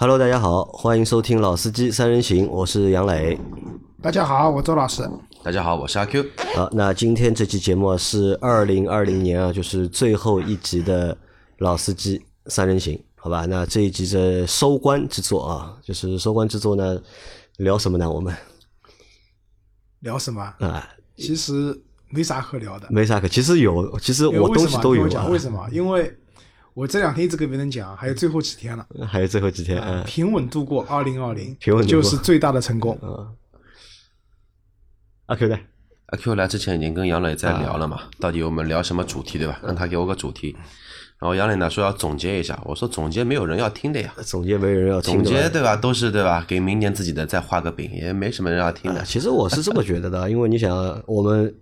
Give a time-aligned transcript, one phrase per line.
[0.00, 3.38] Hello，大家好，欢迎收听《老司机三人行》，我是杨磊。
[4.00, 5.06] 大家好，我周老师。
[5.42, 6.24] 大家好，我是阿 Q。
[6.56, 11.14] 好，那今天这期节目是二零二零年啊，就是最后一集的
[11.58, 13.44] 《老司机三人行》，好吧？
[13.44, 16.98] 那这一集的收官之作啊，就是收官之作呢，
[17.58, 18.10] 聊什么呢？
[18.10, 18.34] 我们
[19.98, 20.42] 聊什么？
[20.60, 20.88] 啊，
[21.18, 21.78] 其实
[22.08, 22.86] 没啥可聊的。
[22.88, 25.26] 没啥可，其实有，其实我东西都有啊。
[25.26, 25.68] 为什么？
[25.70, 26.10] 因为
[26.80, 32.98] 我这两天一直跟别人讲，还有最后几天了，还有最后几天，嗯，平稳度过二零二零，平稳就是最大的成功。
[33.02, 33.28] 嗯，
[35.26, 35.58] 阿 Q 呢？
[36.06, 39.60] 阿 Q 来之前已经跟杨磊在聊了嘛，到底我们聊什么主题对吧？
[39.62, 40.56] 让他给我个主题。
[41.18, 45.22] 然后杨磊呢说要总结一下，我说总结没有人要听的呀，总结没人要听。
[45.22, 45.76] 总结对吧？
[45.76, 46.42] 都是对吧？
[46.48, 49.04] 给明年自己的再画个饼，也没什么人要听的。
[49.04, 51.54] 其实我是这么觉得的，因为你想我们。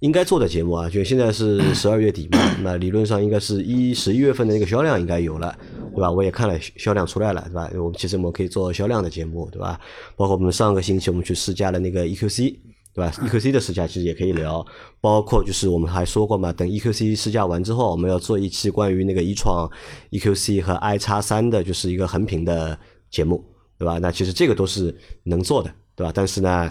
[0.00, 5.56] 应该做的节目啊，就现在是 十二月底嘛，那理论上应该是一十一月份的那个销量应该有了，
[5.92, 6.10] 对吧？
[6.10, 7.68] 我也看了销量出来了，对吧？
[7.74, 9.80] 我们其实我们可以做销量的节目，对吧？
[10.14, 12.56] 包括我们上个星期我们去试驾了那个 EQC，
[12.94, 14.64] 对吧？EQC 的试驾其实也可以聊，
[15.00, 19.68] 包括就是我们还说过嘛，等 EQC 试驾完之后，我们要做一期关于那个一创
[20.12, 22.78] EQC 和 i 叉三的，就是一个横屏的
[23.10, 23.44] 节目，
[23.76, 23.98] 对吧？
[23.98, 26.12] 那其实这个都是能做的，对吧？
[26.14, 26.70] 但是呢。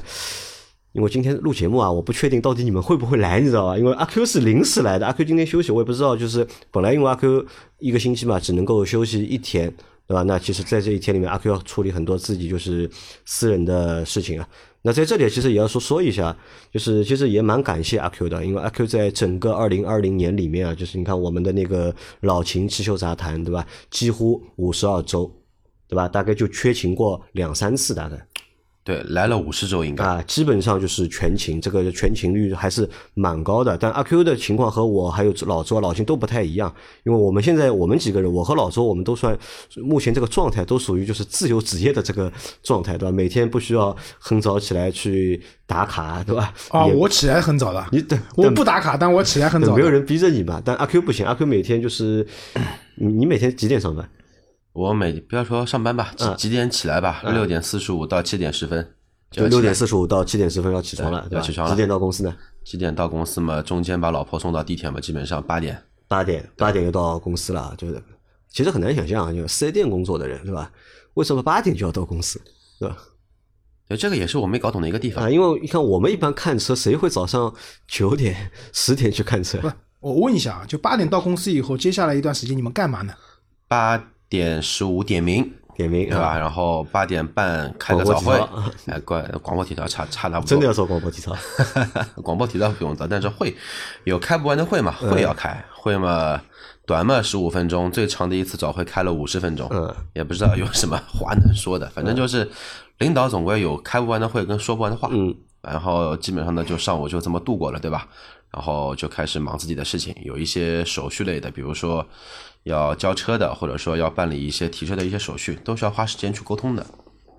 [0.97, 3.77] 因为今天录节目啊，我不确定到底你们会不会来，你知道吧？
[3.77, 6.17] 因为阿 Q 是临时来的，阿 Q 今天休息，我也不知道。
[6.17, 7.45] 就是本来因为阿 Q
[7.77, 9.71] 一个星期嘛，只能够休息一天，
[10.07, 10.23] 对吧？
[10.23, 12.89] 那其实，在这一天里面，阿 Q 要处理很多自己就是
[13.25, 14.49] 私人的事情啊。
[14.81, 16.35] 那在这里，其实也要说说一下，
[16.73, 23.63] 就是其实也蛮感谢阿 Q 的，因为阿 Q 在整个二零二零年里面啊，就是你看我们的那个老秦汽修杂谈，对吧？
[23.91, 25.31] 几乎五十二周，
[25.87, 26.07] 对吧？
[26.07, 28.17] 大概就缺勤过两三次，大概。
[28.87, 33.77] 对，来了五十周应该啊，基本上就是全勤，这个全勤率还是蛮高的。
[33.77, 39.37] 但阿 Q 的情况和我还有老周、老秦都不太一样，因为我们现在我们几个人，我和老周我们都算
[39.75, 42.31] 目前这个状态都属于就是自由职业的这个
[42.63, 43.11] 状态，对吧？
[43.11, 46.53] 每天不需要很早起来去打卡，对吧？
[46.69, 50.61] 啊，我起来很早的，你等我不打卡，但我起来很早，没有人逼着你嘛。
[50.63, 52.25] 但阿 Q 不行，阿 Q 每天就是
[52.95, 54.09] 你每天几点上班？
[54.77, 57.23] 我每不要说上班吧，几几点起来吧？
[57.23, 58.93] 六点四十五到七点十分，
[59.31, 61.73] 就六点四十五到七点十分要起床了，要起床了。
[61.73, 62.35] 几点到公司呢？
[62.63, 63.59] 几点到公司嘛？
[63.59, 64.99] 中间把老婆送到地铁嘛？
[64.99, 67.73] 基本上八点，八点，八点就到公司了。
[67.75, 67.99] 就是，
[68.49, 70.71] 其实很难想象，就四 S 店工作的人，对吧？
[71.15, 72.39] 为什么八点就要到公司，
[72.79, 72.95] 对吧？
[73.97, 75.27] 这个也是我没搞懂的一个地方啊。
[75.27, 77.51] 因为你看，我们一般看车，谁会早上
[77.87, 79.57] 九点、十点去看车？
[79.57, 79.71] 不，
[80.01, 83.15] 我问一下啊，就八点到公司以后，接下来一段时间你们干嘛呢？
[83.67, 84.11] 八。
[84.29, 86.37] 点十五点名，点名对吧？
[86.37, 88.33] 然后八点半开个早会，
[88.87, 90.45] 哎，广广播体操差差不多。
[90.45, 91.35] 真的要做广播体操？
[92.23, 93.55] 广播体操不用做，但是会
[94.03, 94.91] 有开不完的会嘛？
[94.93, 96.41] 会要开会嘛？
[96.85, 102.49] 短嘛十五分钟，最长的一次早会开了五十分钟，嗯，也不知道有什么话能说的，反正就是
[102.99, 108.07] 领导总归有开不完的会跟说不完的话，嗯，然后基本上呢就上午就这么度过了，对吧？
[108.51, 112.05] 然后就开始忙自己的事情，有一些手续类的，比如说。
[112.67, 116.85] 要交车的，或者说要办理一些提车的一些手续，都需要花时间去沟通的。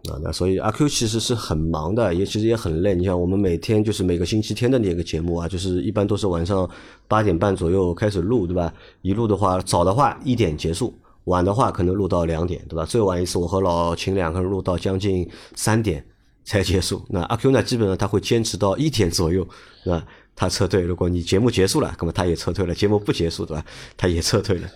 [0.09, 2.95] 啊，那所以阿 Q 其实是很忙的，也其实也很累。
[2.95, 6.69] 你像我们每天就是每个星期天的那个节目啊，就是一般都是晚上
[7.09, 8.73] 八点半左右开始录，对吧？
[9.03, 12.85] 一录的话，早的话一点结束，晚的话可能录到两点，对吧？
[12.85, 16.03] 最晚一次我和老秦两个人录到将近三点
[16.45, 17.05] 才结束。
[17.09, 19.47] 那阿 Q 呢，基本上他会坚持到一点左右，
[19.83, 20.07] 是吧？
[20.37, 20.81] 他撤退。
[20.81, 23.65] 如果你节目结束了，那么他也撤退了；节目不结束，对吧？
[23.97, 24.69] 他也撤退了。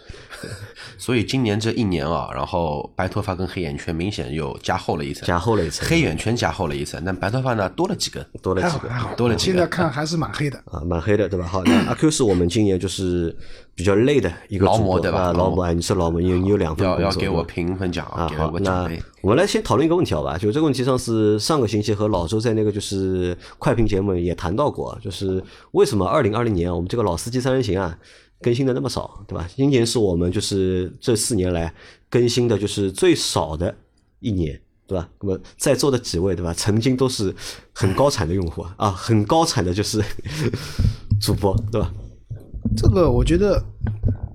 [0.98, 9.54] 所以今年这一年啊，然后白头发跟黑眼圈明显又加厚了一层，加厚了一层，黑眼圈加厚了一层，但白头发呢多了几根，多了几根，多了几根。
[9.54, 11.46] 现在看还是蛮黑的啊，蛮黑的，对吧？
[11.46, 13.36] 好，那阿 Q 是我们今年就是
[13.74, 15.32] 比较累的一个劳模，对吧？
[15.32, 18.30] 劳模，你是劳模，你有你有两份工作，要给我评分奖啊。
[18.36, 18.88] 好，那
[19.22, 20.36] 我们来先讨论一个问题，好吧？
[20.38, 25.42] 就这个问题上是上个星期和老周在那个就是快评节目也谈到过，就是
[25.72, 27.96] 为什么二零二零年我们这个老司机三人行啊？
[28.42, 29.48] 更新的那么少，对吧？
[29.56, 31.72] 今年是我们就是这四年来
[32.10, 33.74] 更新的就是最少的
[34.20, 35.08] 一年，对吧？
[35.20, 36.52] 那么在座的几位，对吧？
[36.52, 37.34] 曾经都是
[37.72, 40.02] 很高产的用户啊，很高产的就是
[41.20, 41.92] 主播，对吧？
[42.76, 43.62] 这个我觉得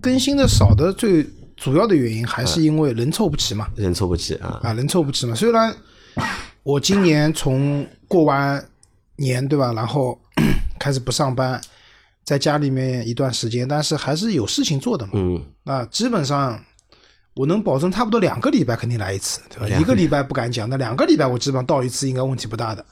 [0.01, 5.35] 更新的少的最主要的原因还是因为人凑不齐嘛，人凑不齐啊啊，人凑不齐嘛。
[5.35, 5.75] 虽然
[6.63, 8.63] 我今年从过完
[9.17, 9.73] 年，对吧？
[9.73, 10.19] 然后
[10.79, 11.59] 开始不上班。
[12.27, 15.13] 在家里面一段时间，但是还是有事情做的嘛。
[15.15, 16.61] 嗯，那基本上
[17.35, 19.79] 我能保证差不多两个礼拜肯定来一次，对吧？
[19.79, 22.85] 一个礼拜不敢讲，那两个礼拜我基本上到一次应该问题不大的，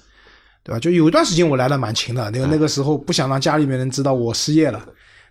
[0.64, 0.80] 对吧？
[0.80, 4.82] 就有一段时间我来的蛮勤的，那个那个时候不想让家里面人知道我失业了，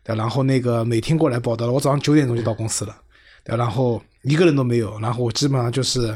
[0.03, 2.95] 对，然后那个每天过来报道了，我早上九点钟就到公司了，
[3.43, 6.15] 对，然后一个人都没有，然后我基本上就是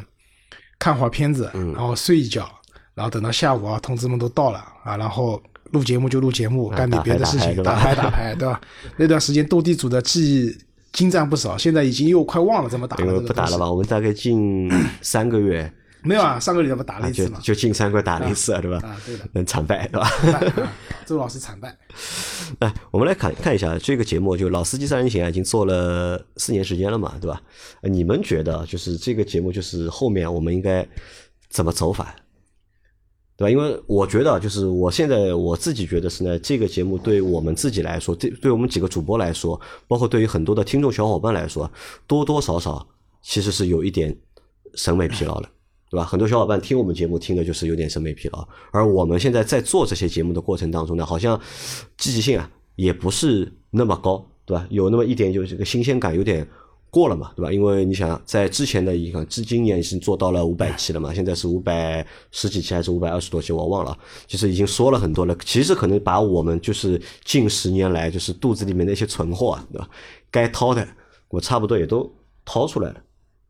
[0.78, 2.46] 看会儿片子，然后睡一觉，
[2.92, 5.42] 然后等到下午啊，同志们都到了啊，然后
[5.72, 8.60] 录节目就录节目，干点别的事情，打牌打牌，对吧？
[8.96, 10.56] 那段时间斗地主的记忆
[10.92, 13.20] 精湛不少，现在已经又快忘了怎么打了。
[13.20, 13.70] 不打了吧？
[13.70, 14.70] 我们大概近
[15.02, 15.72] 三个月。
[16.00, 18.78] 没有啊，上个礼拜不打了一次嘛，就近三个打了一次，对吧？
[18.86, 20.08] 啊，对的，能惨败，对吧？
[21.04, 21.76] 周老师惨败。
[22.60, 27.42] 哎，我们来看看一下这个节目，就《老司机三人行》已经做了四年时间了嘛，对吧？
[27.82, 30.86] 你们觉得就是这个节目，就是后面我们应该
[31.50, 32.14] 怎么走法，
[33.38, 33.50] 对吧？
[33.50, 41.70] 因为我觉得，就是我现在我自己觉得是呢，这个节目对我们自己来说，对对我们几个主播来说，包括对于很多的听众小伙伴来说，
[42.06, 42.84] 多多少少
[43.22, 44.14] 其实是有一点
[44.74, 45.48] 审美疲劳了。
[45.90, 46.04] 对吧？
[46.04, 51.40] 很多小伙伴听我们节目听的就是有点审美疲劳，而我们现在在做这些节目的过程当中呢，好像
[51.96, 54.66] 积极性啊也不是那么高，对吧？
[54.68, 56.46] 有那么一点就是个新鲜感有点
[56.90, 57.52] 过了嘛，对吧？
[57.52, 63.96] 因为你想在之前的一个，至今年已经做到了五百期了嘛，现在是五百十几期还是五百二十多期，我忘了，
[64.26, 65.36] 其实已经说了很多了。
[65.44, 69.88] 其实可能把我们就是近十年来就是肚子里面那些存货啊，对吧？
[70.30, 70.86] 该掏的
[71.28, 72.10] 我差不多也都
[72.44, 73.02] 掏出来了。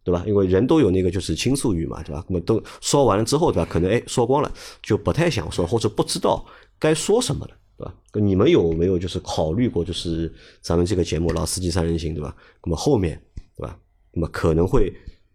[0.05, 0.25] 对吧？
[0.27, 2.25] 因为人都有那个就是倾诉欲嘛，对吧？
[2.29, 3.69] 那么都说完了之后，对吧？
[3.71, 4.51] 可能哎说光了，
[4.83, 6.43] 就不太想说，或者不知道
[6.79, 7.95] 该说什么了，对吧？
[8.15, 10.33] 你们有没有就是考虑过，就是
[10.63, 12.35] 咱们这个节目《老司机三人行》，对吧？
[12.65, 13.21] 那么后面，
[13.59, 13.77] 对吧？
[14.13, 14.93] 那么可能会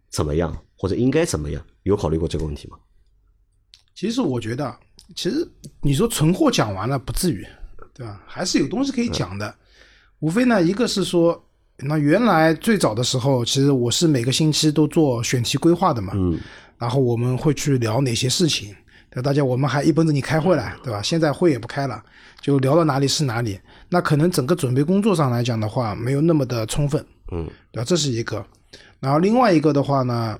[0.09, 1.63] 怎么样，或者应该怎么样？
[1.83, 2.77] 有考虑过这个问题吗？
[3.93, 4.75] 其实我觉得，
[5.15, 5.47] 其实
[5.81, 7.45] 你说存货讲完了不至于，
[7.93, 8.23] 对吧？
[8.25, 9.53] 还是有东西可以讲的，
[10.19, 11.43] 无非呢，一个是说。
[11.77, 16.39] 那原来最早的时候，其实我是每个星期都做选题规划的嘛，嗯，
[16.77, 18.73] 然后我们会去聊哪些事情，
[19.11, 21.01] 那大家我们还一奔着你开会来，对吧？
[21.01, 22.01] 现在会也不开了，
[22.39, 23.59] 就聊到哪里是哪里。
[23.89, 27.85] 那可能整个准备工作上来讲的话，没有那么的充分，嗯，对吧？
[27.85, 28.45] 这是一个。
[28.99, 30.39] 然后另外一个的话呢，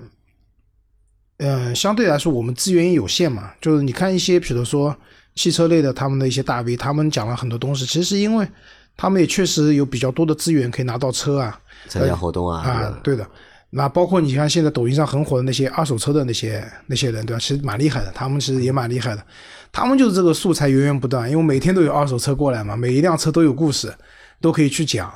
[1.38, 4.96] 嗯，相对来说我们资源也有限嘛，就是你看一些，比如说
[5.36, 8.48] 汽车类的他们的一些大 V，他们讲了很多东西，其实因为。
[8.96, 11.60] 他们也确实有比较多的资源可以拿到车啊，
[11.90, 13.28] 参加活动啊啊，对的。
[13.72, 17.40] 那包括你看现在抖音上很火的那些二手车的那些那些人，对吧？
[17.40, 19.26] 其实蛮厉害的，他们其实也蛮厉害的。
[19.72, 23.92] 他们就是这个素材源源不断，因为每天都有二手车过来嘛，每一辆车都有故事，
[24.40, 25.12] 都可以去讲。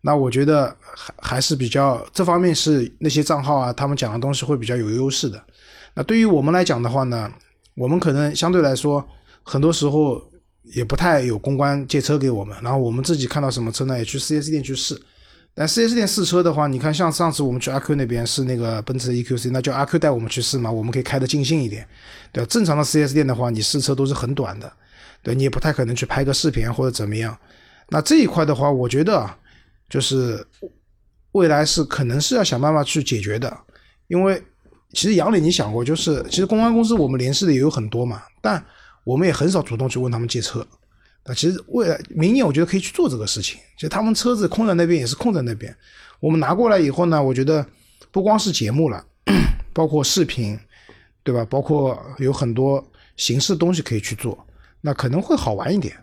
[0.00, 5.42] 那我觉得还还是比较这方面是那些账号啊，他们讲的东西会比较有优势的。
[5.94, 7.32] 那对于我们来讲的话呢，
[7.74, 9.06] 我们可能相对来说
[9.42, 10.22] 很多时候。
[10.74, 15.00] 也不太有公关借车给我们，然后我们自己看到什么车呢，也去 4S 店去试。
[15.54, 21.88] 但 4S 店试车的话，你看像上次我们去阿 Q 那边试那个奔驰 EQC，那叫阿 Q 带我们去试嘛，我们可以开得尽兴一点。
[22.32, 24.70] 对，正常的 4S 店的话，你试车都是很短的，
[25.22, 27.34] 对你也不太可能去拍个视频或者怎么样。
[27.88, 29.38] 那这一块的话，我觉得啊，
[29.88, 30.46] 就是
[31.32, 33.56] 未来是可能是要想办法去解决的，
[34.06, 34.42] 因为
[34.92, 38.64] 其实杨磊，你想过，就是其实公关公司我们联系的也有很多嘛，但。
[39.04, 40.60] 我们也很少主动去问他们借车，
[41.22, 43.58] 啊，其实未来明年我觉得可以去做这个事情。
[43.74, 45.74] 其实他们车子空在那边也是空在那边，
[46.20, 47.64] 我们拿过来以后呢，我觉得
[48.10, 49.02] 不光是节目了，
[49.72, 50.58] 包括视频，
[51.22, 51.42] 对吧？
[51.46, 52.86] 包括有很多
[53.16, 54.46] 形式东西可以去做，
[54.82, 55.96] 那可能会好玩一点。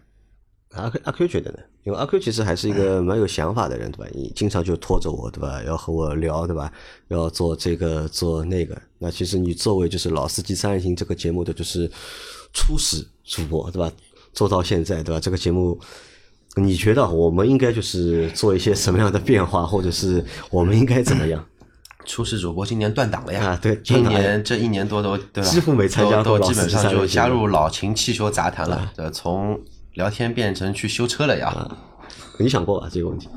[0.76, 1.60] 阿 Q 阿 Q 觉得呢？
[1.84, 4.12] 因为阿 Q 其实还是一个 蛮有想法的人，对吧？
[4.14, 5.62] 你经常就拖着我，对吧？
[5.66, 6.72] 要和我聊，对吧？
[7.10, 8.80] 要做这个做那个。
[8.98, 11.90] 那其实你作为就是老司机三人行这个节目的就是。
[12.58, 13.92] 初始主播对吧？
[14.32, 15.20] 做到现在对吧？
[15.20, 15.78] 这个节目，
[16.56, 21.46] 你觉得我们应该就是做一些什么样的变化，或者是我们应该怎么样？
[22.08, 25.50] 初始主播今年断档了呀，对，今年这一年多都对吧？
[25.50, 29.60] 几乎没参加过，基本上就加入老秦汽修杂谈了，呃，从
[29.96, 31.78] 聊天变成去修车了呀。
[32.40, 33.28] 你想过吧这个问题？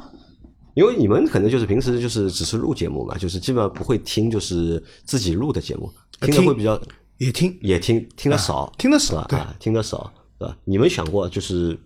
[0.74, 6.80] 因为你们可能就是平时就是只是录节目嘛，就是基本上不会听就是自己录的节目，听的会比较。
[7.16, 10.56] 也听也听听的少，听的少啊，听的少，对吧？
[10.62, 11.76] 你们想过就是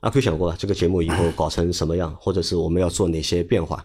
[0.00, 3.84] 阿 Q 想过这个节目以后搞成什么样，或者是我们要做哪些变化？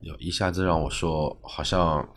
[0.00, 2.08] 有一下子让我说，好像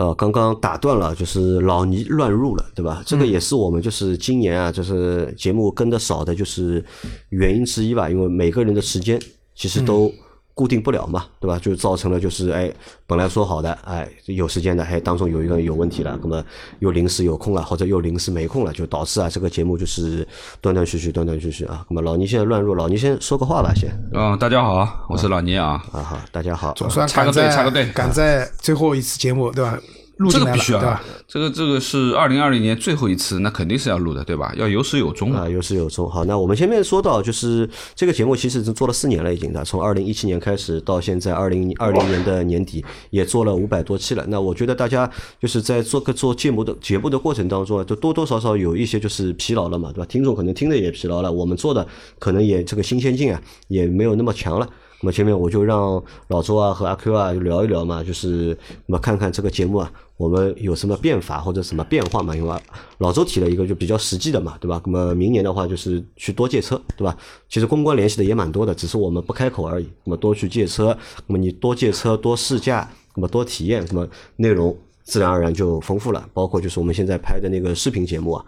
[0.00, 3.02] 呃，刚刚打断了，就是老倪乱入了，对吧？
[3.04, 6.82] 这个也是我们就是今年啊，就是节目跟的少的，就是
[7.28, 8.08] 原因之一吧。
[8.08, 9.20] 因为每个人的时间
[9.54, 10.10] 其实都。
[10.54, 11.58] 固定不了嘛，对吧？
[11.58, 12.70] 就造成了就是哎，
[13.06, 16.44] 本来说好的哎有时间的，哎当中有一个人有问题了，那么
[16.80, 20.26] 又临时有空了，或者又临时没空了，就导致啊这个节目就是
[20.60, 21.84] 断断续续，断断续续啊。
[21.88, 23.90] 那么老倪现在乱入，老倪先说个话吧，先。
[24.12, 25.82] 嗯，大家好，我是老倪啊。
[25.92, 26.72] 啊好，大家好。
[26.74, 29.78] 总算插个队，插个队，赶在最后一次节目对吧？
[30.20, 31.02] 录进来了，必须啊对吧？！
[31.26, 34.52] 这个这个是二零二零年最后一次，那肯定是要录的，对吧？
[34.54, 36.08] 要有始有终啊，有始有终。
[36.10, 44.22] 好，那我们前面说到，就是这个节目其实已经做了四年了，已经的，从二零一七年开始到现在二零二零年的年底，也做了五百多期了。
[44.28, 45.10] 那我觉得大家
[45.40, 50.06] 就是在做个做节目的节目的过程当中啊，都多多少少有一些就是疲劳了嘛，对吧？
[50.06, 51.86] 听众可能听的也疲劳了，我们做的
[52.18, 54.68] 可能也这个新鲜劲啊也没有那么强了。
[55.02, 62.36] 那么前面我就让老周啊和阿 Q 啊聊一聊嘛，就是那么看看这个节目啊，我们有什么变法或者什么变化嘛？
[62.36, 62.60] 因为
[62.98, 64.80] 老周提了一个就比较实际的嘛，对吧？
[64.84, 67.16] 那么明年的话就是去多借车，对吧？
[67.48, 69.88] 其实公关联系的也蛮多的，只是我们不开口而已。
[70.04, 76.28] 那么多去借车，那么你多借车多试驾，那么多体验，那么内容自然而然就丰富了。
[76.34, 78.44] 包括就是我们现在拍的那个视频节目啊，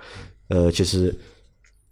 [0.48, 1.14] 呃，其实。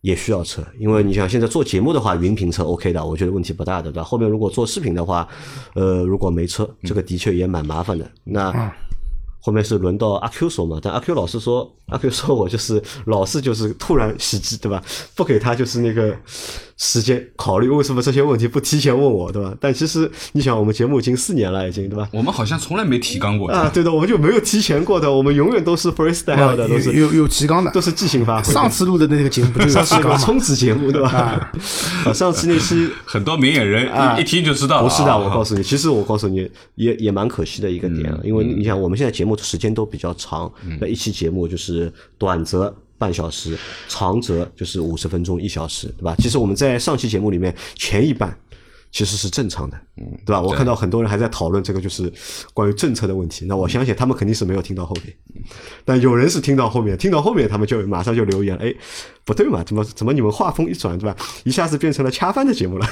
[0.02, 4.04] 也需要车，因为你想现在做节目的话，云评车 OK 的，我觉得问题不大的，对吧？
[4.04, 5.28] 后面如果做视频的话，
[5.75, 8.11] 呃，如果没车，这个的确也蛮麻烦的。
[8.25, 8.73] 那
[9.42, 14.83] 后面是轮到阿 Q 说嘛，但阿 Q 老师说，阿 Q 说我就是老是就是突然袭击，对吧？
[15.14, 16.14] 不给他就是那个
[16.83, 19.55] 时间考虑，为什么这些问题不提前问我，对吧？
[19.61, 22.09] 但其实你想，我们节目已经四年了，已经对吧？
[22.11, 28.51] 我们好像从来没提纲过啊，对的，我们就没有提前过的，我们永远都是 freestyle 的，都是有有提纲的，都是即兴发挥。
[28.51, 30.19] 上次录的那个节目不就是上次提纲吗？
[30.19, 31.53] 冲刺节目对吧？
[32.07, 34.83] 啊，上次那期很多明眼人啊一一听就知道。
[34.83, 46.14] 不是的，我告诉你，其实我告诉你，也也蛮可惜的一个点啊，因为你想，我们现在节目时间都比较长，那一期节目就是短则半小时，长则就是五十分钟一小时，对吧？
[46.19, 48.38] 其实我们在上期节目里面前一半。
[48.92, 49.80] 其实是正常的，
[50.26, 50.42] 对吧？
[50.42, 52.12] 我看到很多人还在讨论这个，就是
[52.52, 53.47] 关于政策的问题。
[53.47, 55.14] 那我相信他们肯定是没有听到后面，
[55.85, 58.75] 但有人是听到后面，听到后面他们就马上就留言，哎，
[59.25, 59.62] 不对嘛？
[59.62, 61.16] 怎么怎么你们话锋一转，对吧？
[61.45, 62.87] 一下子变成了恰饭的节目了。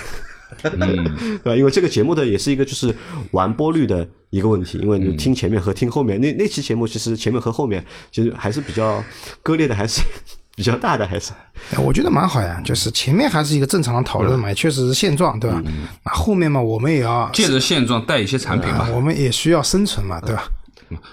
[0.62, 1.54] 对吧？
[1.56, 2.94] 因为这个节目的也是一个就是
[3.32, 9.02] 完播率的一个问题，因为你听前面和听后面，那那期节目其实前面和后面其实还是比较
[9.42, 10.00] 割裂的，还是
[10.56, 11.32] 比较大的，还是。
[11.72, 15.62] 哎我觉得蛮好呀，就是前面还是一个正常的讨论嘛，也确实是现状，对吧？
[16.04, 18.88] 那后面嘛，我们也要借着现状带一些产品嘛。
[18.94, 20.48] 我们也需要生存嘛，对吧？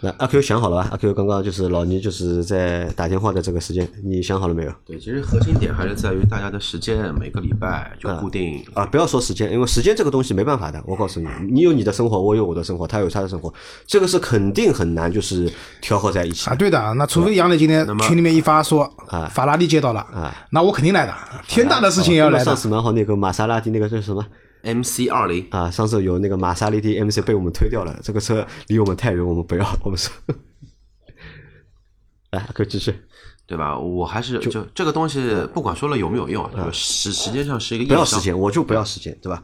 [0.01, 0.89] 那阿 Q 想好了吧？
[0.91, 4.71] 阿 Q 刚刚就是老倪就是在打电话的这个时间，你想好了没有？
[4.85, 8.63] 对，其实核心点还是在于大家的时间，每个礼拜就固定。
[8.73, 10.81] 啊，不要说时间，因为时间这个东西没办法的。
[10.85, 13.53] 我告诉你，你有你的生活，我有我的生活，他有他的生活，
[13.85, 15.51] 这个是肯定很难就是
[15.81, 16.55] 调和在一起啊，。
[16.55, 21.13] 对的，那除非杨磊今天群里面一发说啊法拉利接到了啊，那我肯定来的，
[21.47, 22.55] 天大的事情也要来的上。
[22.55, 24.25] 次蛮好，那个玛莎拉蒂那个叫什么
[24.65, 25.69] MC 二零，啊？
[25.69, 30.11] 上次有那个玛莎拉蒂 MC 被我们推掉了，这个车离我们太远，我们不要， 我们说。
[32.31, 32.93] 来， 可以继续，
[33.45, 33.77] 对吧？
[33.77, 37.85] 我还是就这个东西，不管说了有没有用，就实实际上是一个。
[37.85, 39.43] 不要时间，我就不要时间，对吧？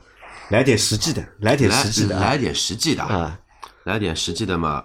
[0.50, 3.40] 来点实际的，来点实际的啊来点实际的，啊！
[3.86, 4.84] 来点实际的嘛，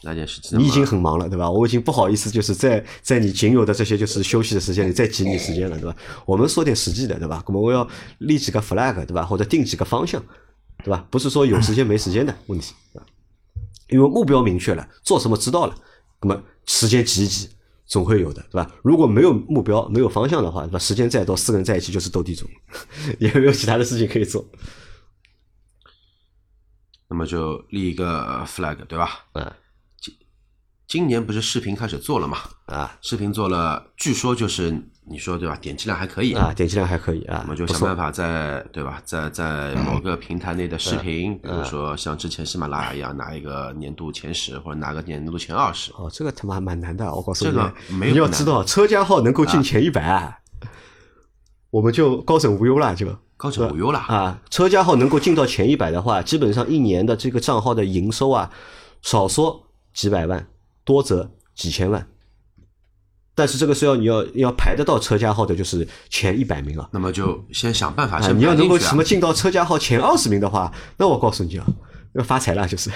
[0.00, 0.10] 对吧？
[0.10, 0.58] 来点实际的。
[0.58, 1.50] 你已经很忙了，对吧？
[1.50, 5.96] 我已经不好意思，就是在在你仅有的这些就是休息的时间里再挤你时间了，对吧？
[6.26, 7.42] 我们说点实际的，对吧？
[7.46, 7.86] 那么我要
[8.18, 9.24] 立几个 flag，对吧？
[9.24, 10.22] 或者定几个方向，
[10.84, 11.06] 对吧？
[11.10, 12.74] 不是说有时间没时间的问题？
[13.88, 15.74] 因为目标明确了，做什么知道了，
[16.22, 17.50] 那么时间挤一挤，
[17.86, 18.70] 总会有的，对吧？
[18.84, 20.78] 如果没有目标、没有方向的话，对吧？
[20.78, 22.46] 时间再多，四个人在一起就是斗地主，
[23.18, 24.46] 也没有其他的事情可以做。
[27.08, 29.26] 那么就立一个 flag，对吧？
[29.32, 29.52] 嗯
[30.90, 32.38] 今今年不是视频开始做了嘛？
[32.66, 32.98] 啊。
[33.00, 35.56] 视频做了，据说就是你说对吧？
[35.60, 36.34] 点击量还可以。
[36.34, 50.38] 啊，点击量还可以啊，我们就想办法在对吧，在在某个平台内的视频，比如说像之前喜马拉雅一样，拿一个年度前十或者拿个年度前二十，哦，这个他妈蛮难的，我告诉你，这个没有你要知道，车家号能够进前一百、啊，
[51.70, 53.06] 我们就高枕无忧了，就
[53.36, 54.00] 高枕无忧了。
[54.00, 58.50] 啊，车家号能够进到前一百的话，基本上一年的这个账号的营收啊，
[59.02, 60.46] 少说几百万，
[60.90, 62.04] 多则几千万。
[63.32, 66.88] 但是这个是要你要要排得到车架号的，就是前一百名啊。
[66.92, 69.04] 那么就先想办法你要能够什么。
[69.04, 71.64] 进到车架号前二十名的话，那我告诉你啊，
[72.14, 72.90] 要发财了，就是。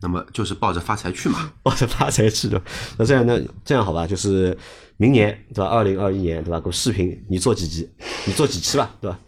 [0.00, 1.52] 那么就是抱着发财去嘛。
[1.62, 2.62] 抱着发财去的。
[2.96, 3.38] 那这样呢？
[3.64, 4.56] 这样好吧，就是
[4.96, 5.66] 明年对吧？
[5.68, 6.60] 二零二一年对吧？
[6.60, 7.90] 个视频你做几集？
[8.26, 9.18] 你做几期吧，对吧？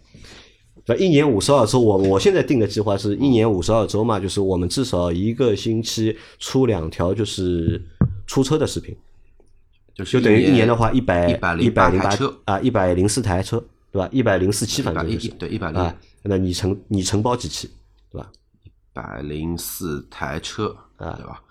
[0.86, 1.02] 对吧？
[1.02, 7.82] 一年五十二周，我我现在定的计划是一年五十二周嘛，就是我们至少一个星期出两条就是
[8.26, 8.96] 出车的视频，
[9.94, 14.08] 就是就等于一年的话一百一百零八车啊，一百零四台车，对吧？
[14.12, 17.70] 一百零四期反正就是对一百零啊，那你承你承包几期，
[18.10, 18.30] 对吧？
[18.64, 21.42] 一百零四台车，啊对吧？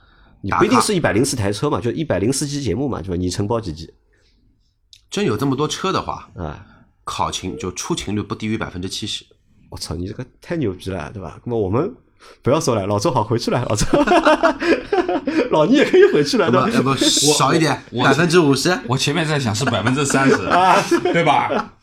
[0.41, 3.15] 你不一定是一百零四台车嘛，就一百零四期节目嘛，对吧？
[3.15, 3.93] 你承包几期
[5.09, 6.65] 真有这么多车的话，啊？
[7.03, 9.25] 考勤就出勤率不低于百分之七十。
[9.69, 11.39] 我操，你这个太牛逼了，对吧？
[11.43, 11.93] 那么我们
[12.41, 13.85] 不要说了，老周好回去了，老周，
[15.51, 16.69] 老倪也可以回去了，对吧？
[16.73, 18.77] 要不少一点，百分之五十。
[18.87, 20.37] 我前面在想是百分之三十，
[21.13, 21.73] 对吧？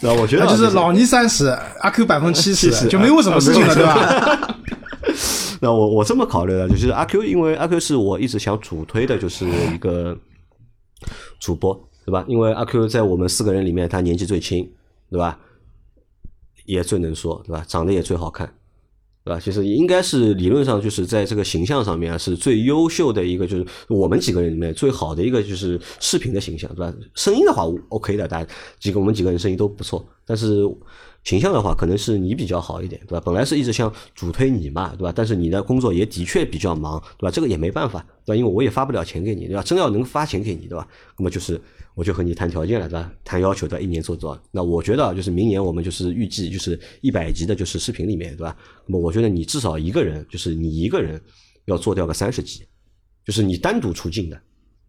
[0.00, 1.46] 那我觉得就是老倪三十，
[1.80, 4.58] 阿 Q 百分之七十，就没有什么事情了，对吧？
[5.62, 10.16] 那我我这么考虑的，就是阿 Q，因为阿 Q 是我一直想主推的，就是一个
[11.38, 11.72] 主播，
[12.04, 12.24] 对吧？
[12.26, 14.68] 因为阿 Q 在我们四个人里面，他年纪最轻，
[15.08, 15.38] 对吧？
[16.64, 17.64] 也最能说，对吧？
[17.68, 18.52] 长得也最好看。
[19.24, 19.40] 对吧？
[19.40, 26.92] 其实应该是理论上就是在这个形象上面，是最优秀的一个，就是我们几个人里面最好的一个，就是视频的形象，对吧？
[27.14, 28.50] 声音的话，OK 的，大家
[28.80, 30.64] 几个我们几个人声音都不错，但是
[31.24, 33.22] 形象的话，可能是你比较好一点，对吧？
[33.24, 35.12] 本来是一直想主推你嘛，对吧？
[35.14, 37.30] 但是你的工作也的确比较忙，对吧？
[37.30, 38.36] 这个也没办法，对吧？
[38.36, 39.62] 因为我也发不了钱给你，对吧？
[39.62, 40.86] 真要能发钱给你，对吧？
[41.18, 41.60] 那么就是。
[41.94, 43.12] 我就和你谈条件了，对吧？
[43.22, 44.42] 谈要求的，一年做多少？
[44.50, 48.56] 那我觉得就是明年我们就是预计就是一百集的，就是视频里面，对吧？
[48.86, 51.20] 那么我觉得你至少一个人，就是你一个人
[51.66, 52.64] 要做掉个三十集，
[53.26, 54.40] 就是你单独出镜的，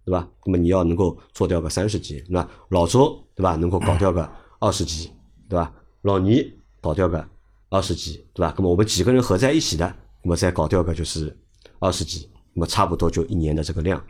[0.05, 0.25] 对吧？
[0.45, 3.57] 那么你要能够做掉个三十集，那老周对吧？
[3.57, 4.25] 能够搞掉个
[4.61, 5.09] 二十集，
[5.49, 5.73] 对吧？
[6.03, 7.27] 老倪搞掉个
[7.69, 8.53] 二十几，对吧？
[8.57, 11.35] 那么我们几个人合在一起的，那么再搞掉个就是
[11.79, 14.01] 二十几，那么差不多就一年的这个量，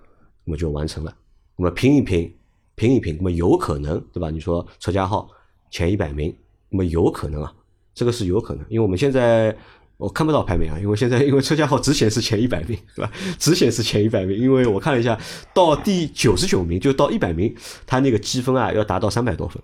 [0.44, 1.16] 那么就完成了。
[1.56, 2.32] 那么拼一拼。
[2.76, 4.32] 拼一拼，那么有可能，对吧？
[4.32, 5.30] 你说车家号
[5.70, 6.36] 前一百名，
[6.70, 7.54] 那么有可能啊，
[7.94, 9.56] 这个是有可能，因为我们现在
[9.96, 13.12] 我看不到排名啊，因为现在因为车家号只显示前一百名，对吧？
[13.38, 15.16] 只显示前一百名，因为我看了一下，
[15.54, 19.62] 到第九十九名就到一百名，他那个积分啊要达到三百多分，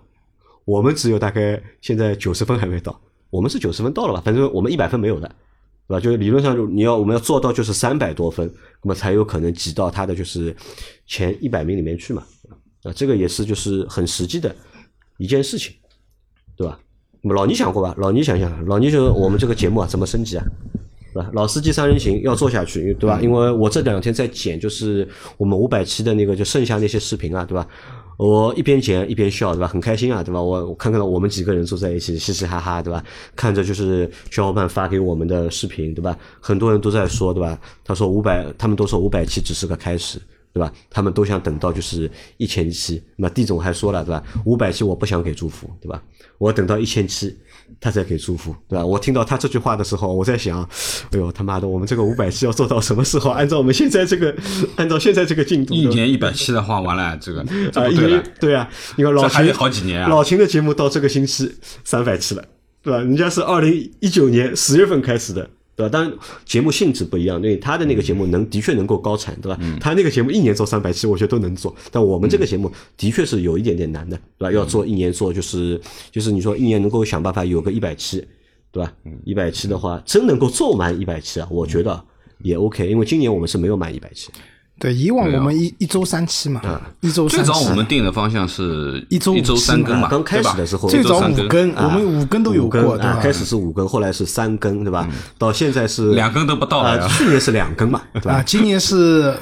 [0.70, 2.96] 我们只有大概现在九十分还没到，
[3.28, 4.22] 我们是九十分到了吧？
[4.24, 5.26] 反正我们一百分没有的，
[5.88, 6.00] 对吧？
[6.00, 8.48] 就是理论上你要我们要做到就是三百多分，
[8.82, 10.54] 那么才有可能挤到他的就是
[11.06, 12.22] 前一百名里面去嘛。
[12.84, 14.54] 啊，这个也是就是很实际的
[15.18, 15.74] 一件事情，
[16.56, 16.78] 对吧？
[17.20, 17.92] 那么老倪想过吧？
[17.98, 20.44] 老倪想想，老倪就我们这个节目啊，怎么升级啊？
[21.12, 21.28] 对吧？
[21.32, 23.18] 老司机三人行要做下去，对吧？
[23.20, 27.66] 因为我这两天在剪，就是我们五百期的那个就剩下那些视频啊，对吧？
[28.22, 29.66] 我一边剪一边笑，对吧？
[29.66, 30.42] 很开心啊，对吧？
[30.42, 33.02] 我我看看到我们几个人坐在一起嘻嘻哈哈，对吧？
[33.34, 36.16] 看着就是小伙伴发给我们的视频，对吧？
[36.38, 37.58] 很多人都在说，对吧？
[37.82, 40.20] 他说五百，他们都说五百七只是个开始。
[40.52, 40.72] 对吧？
[40.90, 44.20] 他们都想等到就是一千七，那么地总还说了，对吧？
[44.44, 46.02] 五百七我不想给祝福，对吧？
[46.38, 47.38] 我等到一千七，
[47.78, 48.84] 他才给祝福，对吧？
[48.84, 50.62] 我听到他这句话的时候，我在想，
[51.12, 53.30] 哎呦他妈的，我们这个五百期要做到什么时候？
[53.30, 54.34] 按照我们现在这个，
[54.76, 61.54] 按照现在这个进度，一年一百期的话，完了这个啊，对了，对啊，你看老秦还有好几年啊，老秦的节目到这个星期
[61.84, 62.44] 三百期了，
[62.82, 62.98] 对吧？
[62.98, 65.48] 人家是二零一九年十月份开始的。
[65.80, 65.88] 对吧？
[65.88, 66.12] 当然，
[66.44, 69.58] 节目性质不一样，因为他的那个节目能的确能够高产，对吧？
[69.80, 71.74] 他那个节目一年做三百期，我觉得都能做。
[71.90, 74.52] 但我们这个节目的确是有一点点难的，对吧？
[74.52, 78.22] 要做一年做，就是就是你说一年能够想办法有个一百期，
[78.70, 78.92] 对吧？
[79.24, 82.04] 一百期的话，真能够做满一百期啊，我觉得
[82.42, 82.86] 也 OK。
[82.86, 84.30] 因为今年我们是没有满一百期。
[84.80, 86.62] 对，以往我们一一周三期嘛，
[87.00, 93.20] 一周最早我们定的方向是一周一周三更嘛，刚开始的时候最早五更，我们五更都有过，对吧？
[93.22, 95.06] 开始是五更，后来是三更，对吧？
[95.36, 97.06] 到现在是两更都不到了。
[97.08, 98.42] 去年是两更嘛，对吧？
[98.42, 99.34] 今年是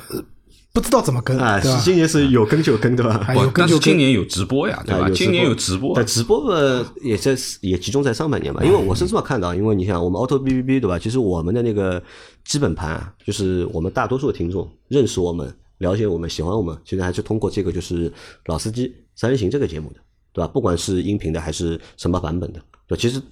[0.72, 3.26] 不知道怎么跟啊，今年是有跟就跟，对吧？
[3.54, 5.10] 但是今年有直播呀，对吧？
[5.10, 10.98] 今年有直播，但直播嘛也在也集中在上半年嘛，因为我是这么看到，因为你想我们 auto B B B 对吧？
[10.98, 12.02] 其实我们的那个
[12.44, 15.52] 基本盘啊，就是我们大多数听众认识我们。
[15.78, 18.12] 了解我们，喜欢我们，其实还是通过这个就是
[18.46, 20.00] 老司机三人行这个节目的，
[20.32, 20.48] 对吧？
[20.48, 23.22] 不管是音频的还是什么版本的，对，其实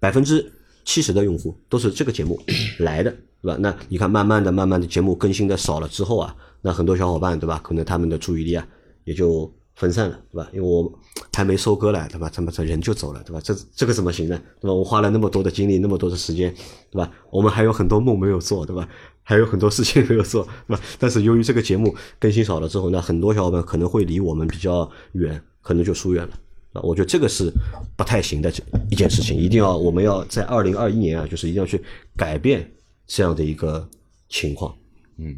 [0.00, 0.44] 百分之
[0.84, 2.42] 七十的用户都是这个节目
[2.78, 3.10] 来的，
[3.40, 3.56] 对吧？
[3.60, 6.34] 那你看，慢慢的、慢慢的节目更新的少了之后啊，
[6.66, 7.60] 那很多小伙伴，对吧？
[7.62, 8.66] 可能他们的注意力啊
[9.04, 10.50] 也就分散了，对吧？
[10.52, 10.92] 因为我
[11.32, 12.28] 还没收割来，对吧？
[12.28, 13.40] 他们这人就走了，对吧？
[13.40, 14.36] 这这个怎么行呢？
[14.60, 14.74] 对吧？
[14.74, 16.52] 我花了那么多的精力，那么多的时间，
[16.90, 17.08] 对吧？
[17.30, 18.88] 我们还有很多梦没有做，对吧？
[19.22, 20.82] 还有很多事情没有做，对吧？
[20.98, 26.32] 但是由于这个节目更新少了之后，那很多小伙伴可能会离我们比较远，可能就疏远了
[26.72, 26.82] 啊。
[26.82, 27.48] 我觉得这个是
[27.96, 28.52] 不太行的
[28.90, 31.80] 一件事情，一定要我们要在二零二一年啊，就是一定要去
[32.16, 32.68] 改变
[33.06, 33.88] 这样的一个
[34.28, 34.74] 情况。
[35.18, 35.36] 嗯，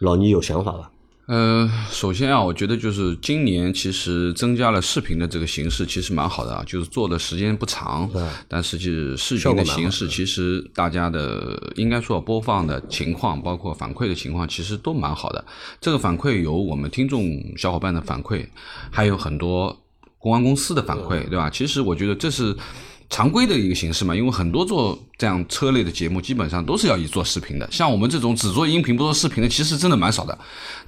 [0.00, 0.90] 老倪有想法吧？
[1.26, 8.10] 呃，首先啊，我觉得就是今年其实增加了视频的这个形式，其实蛮好的啊，就是做的时间不长，
[8.48, 15.44] 但是就是视频的形式，其实大家的应该说播放的情况，包括反馈的情况，其实都蛮好的。
[15.80, 18.44] 这个反馈有我们听众小伙伴的反馈，
[18.90, 19.68] 还有很多
[20.18, 21.48] 公关公司的反馈，对吧？
[21.48, 22.56] 其实我觉得这是。
[23.10, 27.68] 常规的一个形式嘛，因为很多做这样车类的节目，基本上都是要以做视频的。
[27.70, 30.38] 像我们这种只做音频不做视频的，其实真的蛮少的。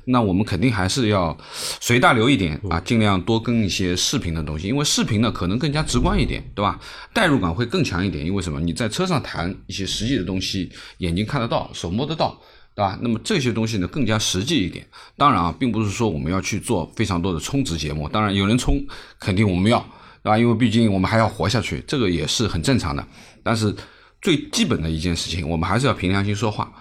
[0.05, 1.37] 那我们肯定还是要
[1.81, 6.79] 随大流一点啊，尽量多跟一些视频的东西，因为视频呢可能更加直观一点，对吧？
[7.13, 8.25] 代入感会更强一点。
[8.25, 8.61] 因为什么？
[8.61, 12.41] 你在车上谈一些实际的东西，眼睛看得到，手摸得到，
[12.77, 12.97] 对吧？
[13.03, 14.87] 那么这些东西呢更加实际一点。
[15.17, 18.81] 当然啊，并不是说我们要去做非常多的充值节目，当然有人充，
[19.19, 19.85] 肯定我们要。
[20.23, 20.39] 对吧？
[20.39, 23.05] 因为毕竟我们还要活下去，这个也是很正常的。
[23.43, 23.75] 但是
[24.21, 26.73] 最基本的一件事情，我们还是要凭良心说话，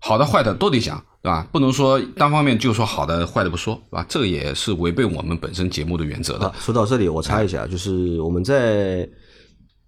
[0.00, 1.46] 好的坏的都得讲，对吧？
[1.50, 4.06] 不能说单方面就说好的坏的不说，对吧？
[4.08, 6.54] 这个也是违背我们本身节目的原则的。
[6.60, 9.08] 说到这里，我插一下，就是我们在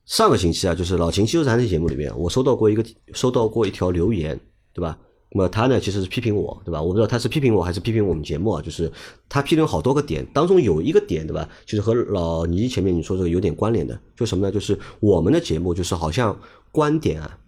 [0.07, 4.39] 上个星期啊，就是老秦汽车谈的节目里面，我收到过一个收到过一条留言，
[4.73, 4.99] 对吧？
[5.33, 6.81] 那么他呢，其实是批评我，对吧？
[6.81, 8.63] 我不知道他是批评我还是批评我们节目啊。
[8.63, 8.91] 就是
[9.29, 11.47] 他批评好多个点，当中有一个点，对吧？
[11.67, 14.53] 就是和老倪前面你说这个有点关联的，就什么呢？
[14.53, 16.39] 就是我们的节目就是好像
[16.71, 17.39] 观点啊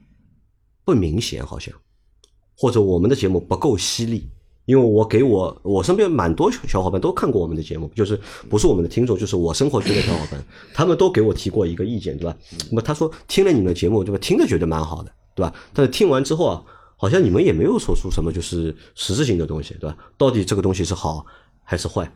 [0.85, 1.73] 不明显，好像
[2.57, 4.29] 或者我们的节目不够犀利。
[4.67, 12.37] 因为我给我我身边蛮多小伙伴都看过我们的节目，就是不是我们的听众，就是我生活圈的小伙伴，他们都给我提过一个意见，对吧？
[12.71, 14.19] 那么他说听了你们的节目，对吧？
[14.19, 15.55] 听着觉得蛮好的，对吧？
[15.73, 16.63] 但是听完之后啊。
[17.01, 19.97] 好像你们也没有说出什么就是实质性的东西，对吧？
[20.19, 21.25] 到底这个东西是好
[21.63, 22.11] 还是坏，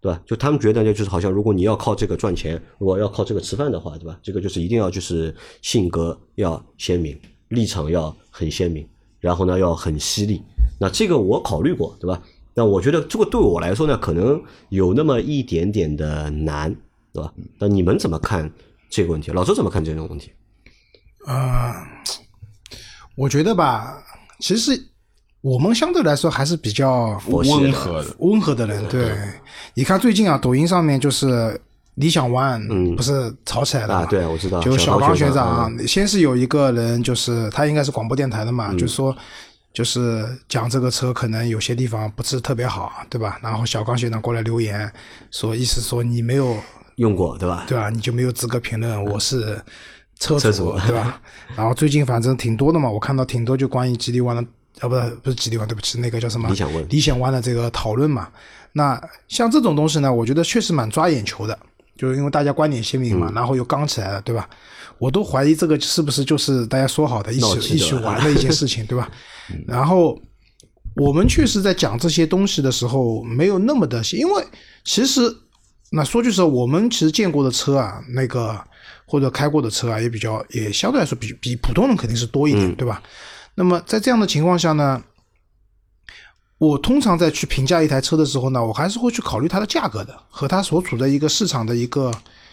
[0.00, 0.22] 对吧？
[0.24, 4.16] 就他们觉得呢，就是好像如果你要靠这个赚钱，如果要靠这个吃饭的话，对吧？
[4.22, 10.40] 这个就是一定要就是性格要鲜明，立场要很鲜明，然后呢要很犀利。
[10.80, 12.22] 那这个我考虑过，对吧？
[12.54, 16.72] 那我觉得这个对我来说呢，可能有那么一点点的难，
[17.12, 17.34] 对吧？
[17.58, 18.48] 那你们怎么看
[18.88, 19.32] 这个问题？
[19.32, 20.30] 老周怎么看这种问题？
[21.26, 21.74] 啊，
[23.16, 24.04] 我觉得吧。
[24.40, 24.80] 其实
[25.40, 28.86] 我们相对来说还是比较温和的，温和的人。
[28.88, 29.16] 对，
[29.74, 31.60] 你看最近啊，抖音上面就是
[31.94, 34.06] 理想 ONE，不是吵起来了啊？
[34.06, 34.60] 对，我知道。
[34.60, 39.16] 就小刚学长，先是有一个人，就是他应该是广播电台的嘛，就说
[39.72, 43.38] 就是讲这个车可能有些地方不是特别好，对吧？
[43.42, 44.90] 然后小刚学长过来留言
[45.30, 46.56] 说，意思说你没有
[46.96, 47.64] 用过，对吧？
[47.68, 47.90] 对啊？
[47.90, 49.60] 你就没有资格评论，我是。
[50.18, 51.20] 车主 对吧？
[51.56, 54.42] 然后最近反正挺多的嘛，我看到挺多就关于吉利湾的，
[54.80, 56.48] 啊不是不是吉利湾，对不起，那个叫什么？
[56.48, 56.86] 理想 ONE。
[56.88, 58.28] 理想 ONE 的这个讨论嘛，
[58.72, 61.56] 那像这种东西呢，我觉得确实蛮抓眼球的，
[61.96, 64.48] 就是因为大家观点鲜明嘛，然后又刚起来了，对吧？
[64.98, 69.08] 我都怀疑这个是不是就是大家说好的一起一起玩的一些事情，对吧？
[69.68, 70.20] 然后
[70.96, 74.44] 我们确实在讲这些东西的时候没有那么的，因为
[74.84, 75.20] 其实
[75.92, 78.60] 那说句实话，我们其实见过的车啊，那个。
[79.08, 83.02] 或者开过的车啊，也比较也相对来说比比普通人肯定是多一点，对吧？
[83.54, 85.02] 那么在这样的情况下呢，
[86.58, 92.12] 我通常在去评价一台车的时候呢，我还是会去考虑它的价格的和它所处的一个市场的一个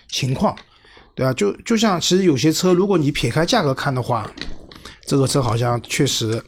[0.09, 0.55] 情况，
[1.13, 1.33] 对吧？
[1.33, 4.31] 就就像其实有些车，如果你撇开价格看的话，
[5.05, 6.41] 这个车好像确实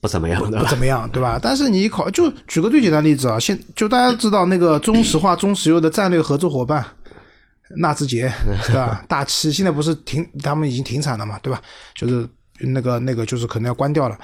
[0.00, 1.40] 不怎么样，不怎么样，对吧？
[1.42, 6.84] 但是你考就举个最简单例子啊，现就大家知道那个中石化、中石油的战略合作伙伴。
[7.76, 8.32] 纳智捷
[8.66, 9.04] 对吧？
[9.08, 11.60] 大七现在不是停，他们已经停产了嘛，对吧？
[11.94, 12.28] 就是
[12.60, 14.16] 那个那个就是可能要关掉了。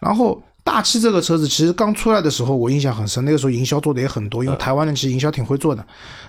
[0.00, 5.86] 然后大七这个车子其实刚出来的时候，我印象很深，那个时候营销做的也很多，因为台湾人其实营销挺会做的。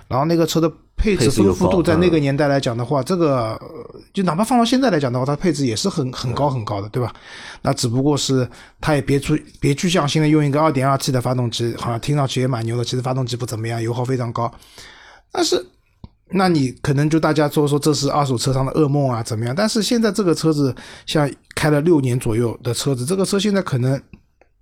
[0.08, 3.60] 然后那个车的配置丰富度，在那个年代来讲的话，这个
[4.12, 7.12] 就哪怕放到现在来讲的话，它配置也是很很高很高的，对吧？
[7.62, 8.48] 那只不过是
[8.80, 14.52] 它也别出别具匠心的用一个二点二 T 的发动机，好像听上去也蛮牛的，其实发动机不怎么样，油耗非常高，
[15.30, 15.66] 但是。
[16.32, 19.54] 那你可能就大家说说这是二手车商的噩梦啊，怎么样？
[19.54, 20.74] 但是现在这个车子
[21.06, 24.00] 像开了六年左右的车子，这个车现在可能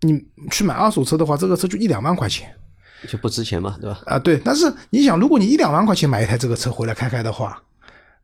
[0.00, 2.48] 你去买二手车的话，这个车就一两万块钱，
[3.09, 4.00] 就不值钱嘛，对吧？
[4.07, 4.40] 啊，对。
[4.44, 7.62] 但是你想，如果你一两万块钱买一台这个车回来开开的话，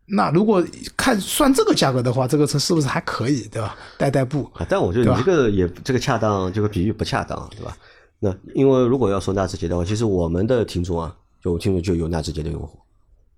[0.07, 0.65] 那如果
[0.97, 3.77] 看算这个价格的话，这个车是不是还可以，对吧？
[3.99, 4.51] 代代步。
[4.69, 7.77] 但我觉得你这个也这个恰当，这个比喻不恰当，对吧？
[8.21, 12.79] 那因为如果要说纳智捷的话，其实我们的听众啊，就听众就有纳智捷的用户。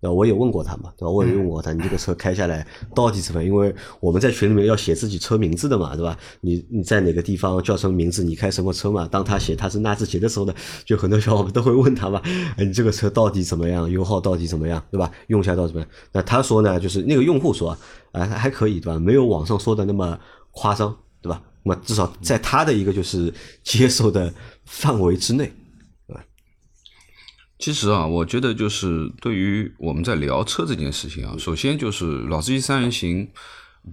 [0.02, 1.10] 我也问过他嘛，对吧？
[1.10, 3.48] 我也问过他，你这个车开下来到底怎么样？
[3.48, 6.16] 因为我们在群里面要写自己车名字的嘛，对吧？
[6.42, 8.22] 你你在哪个地方叫什么名字？
[8.22, 9.08] 你开什么车嘛？
[9.10, 10.54] 当他写他是纳智捷的时候呢，
[10.84, 12.20] 就很多小伙伴都会问他嘛，
[12.56, 13.90] 哎，你这个车到底怎么样？
[13.90, 14.82] 油耗到底怎么样？
[14.90, 15.10] 对吧？
[15.26, 15.90] 用下到怎么样？
[16.12, 17.76] 那他说呢，就是那个用户说，
[18.12, 18.98] 啊，还可以，对吧？
[18.98, 20.18] 没有网上说的那么
[20.52, 21.42] 夸张，对吧？
[21.64, 23.32] 那么至少在他的一个就是
[23.64, 24.32] 接受的
[24.64, 25.52] 范围之内。
[27.58, 33.26] 其实啊，我觉得就是对于我们在聊车这件事情啊，首先就是老司机三人行，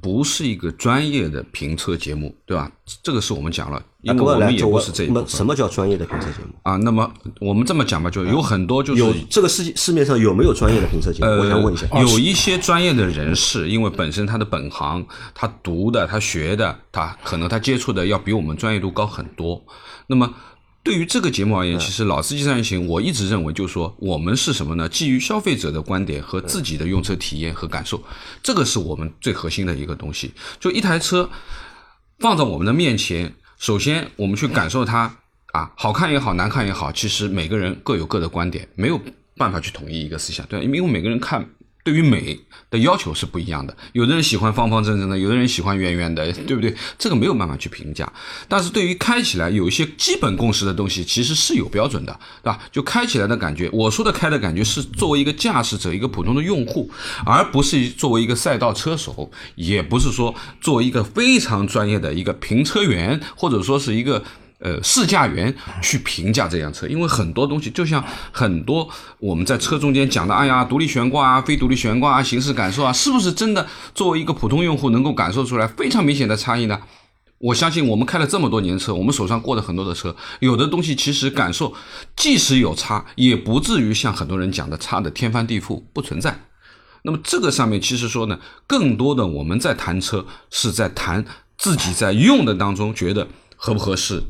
[0.02, 2.70] 不是一个专业的评测节目，对吧？
[3.02, 5.28] 这个是我们讲了，因为我们也不是这一部分。
[5.28, 6.76] 什么叫专业的评测节目啊？
[6.76, 11.32] 那么我们这么讲吧，就有很多就是有这个世市面上有没有专业的评测节目？
[11.32, 19.64] 我想问一下，有一些专业的人士，因为本身他的本行，他读的、他学的，他可能他接触的要比我们专业度高很多。
[20.08, 20.34] 那么。
[20.84, 24.90] 对于这个节目而言，其实老司机三人行，我一直认为就是说，我们是什么呢？
[24.90, 28.04] 基于消费者的观点和自己的用车体验和感受，
[28.44, 30.34] 这个是我们最核心的一个东西。
[30.60, 31.30] 就一台车
[32.20, 35.16] 放在我们的面前，首先我们去感受它
[35.54, 39.00] 啊，好看也好，难看也好，其实每个人各有各的观点，没有
[39.38, 41.48] 办法去统一一个思想，对，因为每个人看。
[41.84, 42.40] 对于美
[42.72, 46.74] 的要求是不一样的，有的人喜欢方方正正的，有的人喜欢圆圆的，对不对？
[46.98, 48.12] 这个没有办法去评价。
[48.48, 52.60] 但是对于开起来有一些基本共识的东西，其实是有标准的，对吧？
[52.72, 56.90] 就开起来的感觉，我说的开的感觉是作为一个驾驶者，一个普通的用户，
[57.26, 64.24] 而不是作为一个赛道车手，也不是说作为一个非常专业的一个评车员，或者说是一个。
[64.64, 68.88] 呃，试驾员去评价这辆车，因为很多东西就像很多
[69.20, 76.80] 我们在车中间讲的，哎呀，独立悬挂啊，非独立悬挂啊，行驶感受啊，是不是真的作为一个普通用户能够感受出来非常明显的差异呢？
[77.40, 81.74] 我相信我们开了这么多年车，我们手上过的很多的车，有的东西其实感受
[82.16, 86.40] 即使有差，也不至于像很多人讲的差的天翻地覆，不存在。
[87.02, 91.26] 那么这个上面其实说呢，更多的我们在谈车是在谈
[91.58, 94.24] 自己在用的当中觉得合不合适。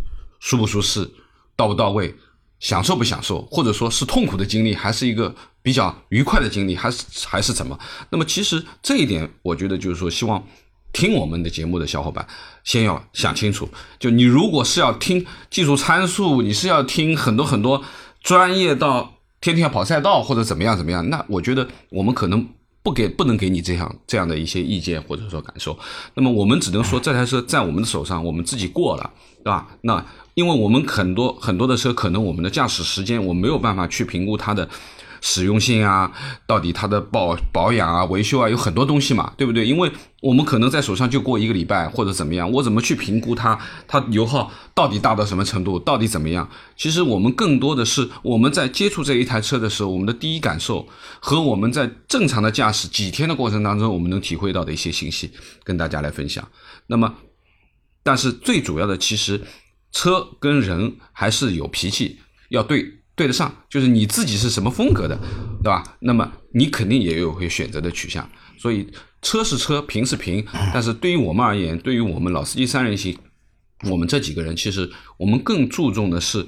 [0.43, 1.09] 舒不舒适，
[1.55, 2.13] 到不到位，
[2.59, 7.79] 享受不享受，或者说是痛苦的经历，还是一个比较愉快的经历，还是还是怎么？
[8.09, 10.45] 那么其实这一点，我觉得就是说，希望
[10.91, 12.27] 听我们的节目的小伙伴
[12.65, 13.69] 先要想清楚。
[13.97, 17.81] 就你如果是要听技术参数，你是要听很多很多
[18.21, 22.45] 专业到天天要跑赛道或者怎么样怎么样，那我觉得我们可能
[22.83, 25.75] 不给不能给你这样这样的一些意见或者说感受。
[26.13, 29.09] 那么我们只能说这台车在我们的手上，我们自己过了，
[29.43, 29.67] 对吧？
[29.81, 30.05] 那。
[30.35, 34.67] 因为我们很多很多的车，可能我们的驾驶时间我没有办法去评估它的
[35.25, 36.11] 实用性啊，
[36.45, 39.65] 到底它的保保养啊、维修啊，有很多东西嘛，对不对？
[39.65, 39.89] 因为
[40.21, 43.57] 我们可能在手上就过一个礼拜或者怎么样，我怎么去评估它？
[43.87, 45.79] 它油耗到底大到什么程度？
[45.79, 46.49] 到底怎么样？
[46.75, 50.85] 其实我们更多的是我们在接触这一台车的时候，我们的第一感受
[51.21, 55.31] 和我们在正常的驾驶几天的过程当中，我们能体会到的一些信息，
[55.63, 56.45] 跟大家来分享。
[56.87, 57.15] 那么，
[58.03, 59.41] 但是最主要的其实。
[59.95, 62.17] 车跟人还是有脾气，
[62.49, 62.83] 要对
[63.15, 65.17] 对得上，就是你自己是什么风格的，
[65.61, 65.83] 对吧？
[65.99, 68.27] 那么你肯定也有会选择的取向。
[68.57, 68.87] 所以
[69.21, 73.17] 车是车，评是评，但是对于我们而言，对于我们老司机三人行，
[73.89, 76.45] 我们这几个人，其实我们更注重的是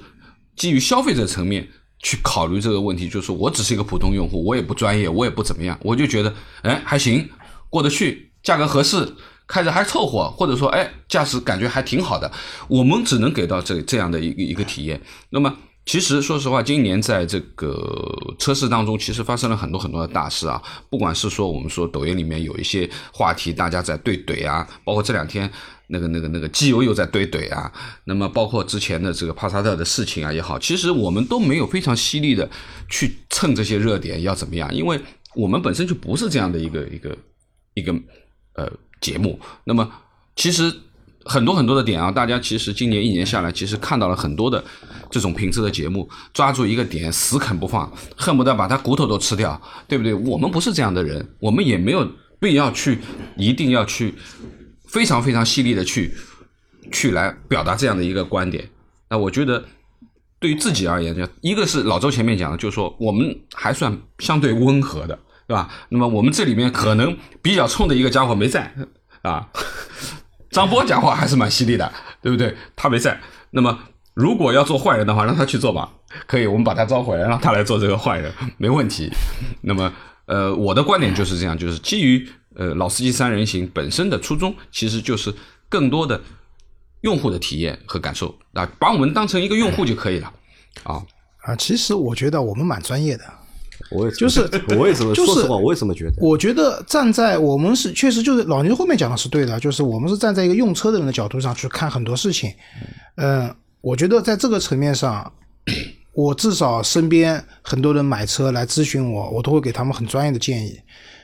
[0.56, 3.08] 基于消费者层面去考虑这个问题。
[3.08, 7.28] 就是我只是一个普通用户，我也不专业，我也不怎么样，我就觉得，哎，还行，
[7.70, 9.14] 过得去，价格合适。
[9.48, 12.28] 开着还凑合，或者说，哎，驾驶感觉还挺好的。
[12.66, 15.00] 我们只能给到这这样的一个一个体验。
[15.30, 20.62] 那么，其实说实话，今年在这个车市当中，其实发生了很多很多的大事啊。
[20.90, 25.50] 不管是说我们说抖音里面有一些话题，大家在对怼啊，包括这两天
[25.86, 27.72] 那个那个那个机油又在对怼啊。
[28.04, 32.50] 那么，包括之前的这个帕萨特的事情啊也好，其实我们都没有非常犀利的
[32.90, 35.00] 去蹭这些热点要怎么样，因为
[35.34, 37.16] 我们本身就不是这样的一个一个
[37.74, 37.94] 一个
[38.54, 38.70] 呃。
[38.98, 39.92] 节目，那么
[40.36, 40.74] 其实
[41.26, 44.62] 很多很多的点啊，大家其实今年一年下来，其实看到了很多的
[45.10, 50.14] 这种品质的节目，抓住一个点死啃不放，恨不得把他骨头都吃掉，对不对？
[50.14, 52.08] 我们不是这样的人，我们也没有
[52.38, 52.98] 必要去
[53.36, 54.14] 一定要去
[54.86, 56.14] 非常非常犀利的去
[56.90, 58.68] 去来表达这样的一个观点。
[59.10, 59.64] 那我觉得
[60.38, 65.18] 对于自己而言，一个是老周前面讲的，就是说我们还算相对温和的。
[65.48, 65.70] 对吧？
[65.90, 68.74] 那么我们这里面可能比较冲的一个家伙没在
[69.22, 69.48] 啊，
[70.56, 71.92] 张波讲话还是蛮犀利的，
[72.22, 72.56] 对不对？
[72.74, 73.20] 他没在。
[73.50, 73.78] 那么
[74.14, 75.92] 如果要做坏人的话，让他去做吧，
[76.26, 79.10] 可以，我们把他招回来，让他来做这个坏人，没问题。
[79.60, 79.92] 那么，
[80.24, 85.30] 呃，我的观点就是这样，就是基于呃老司机三人行本身的初衷，其实就是
[85.68, 86.18] 更多的
[87.02, 90.32] 用户的体验和感受啊，把我们当成一个用户就可以了
[90.84, 91.04] 啊
[91.42, 91.54] 啊。
[91.54, 93.24] 其实我觉得我们蛮专业的。
[93.90, 94.40] 我也就是
[94.78, 96.14] 我也这么 说实话，我也这么觉得。
[96.18, 102.52] 我觉得站在我们是确实就是老牛后面讲的是对的，就是我们是站在一个用车的人的角度上去看很多事情。
[103.16, 105.32] 嗯，我觉得在这个层面上，
[106.12, 110.78] 我至少身边很多人买车来咨询我，我都会给他们很专业的建议，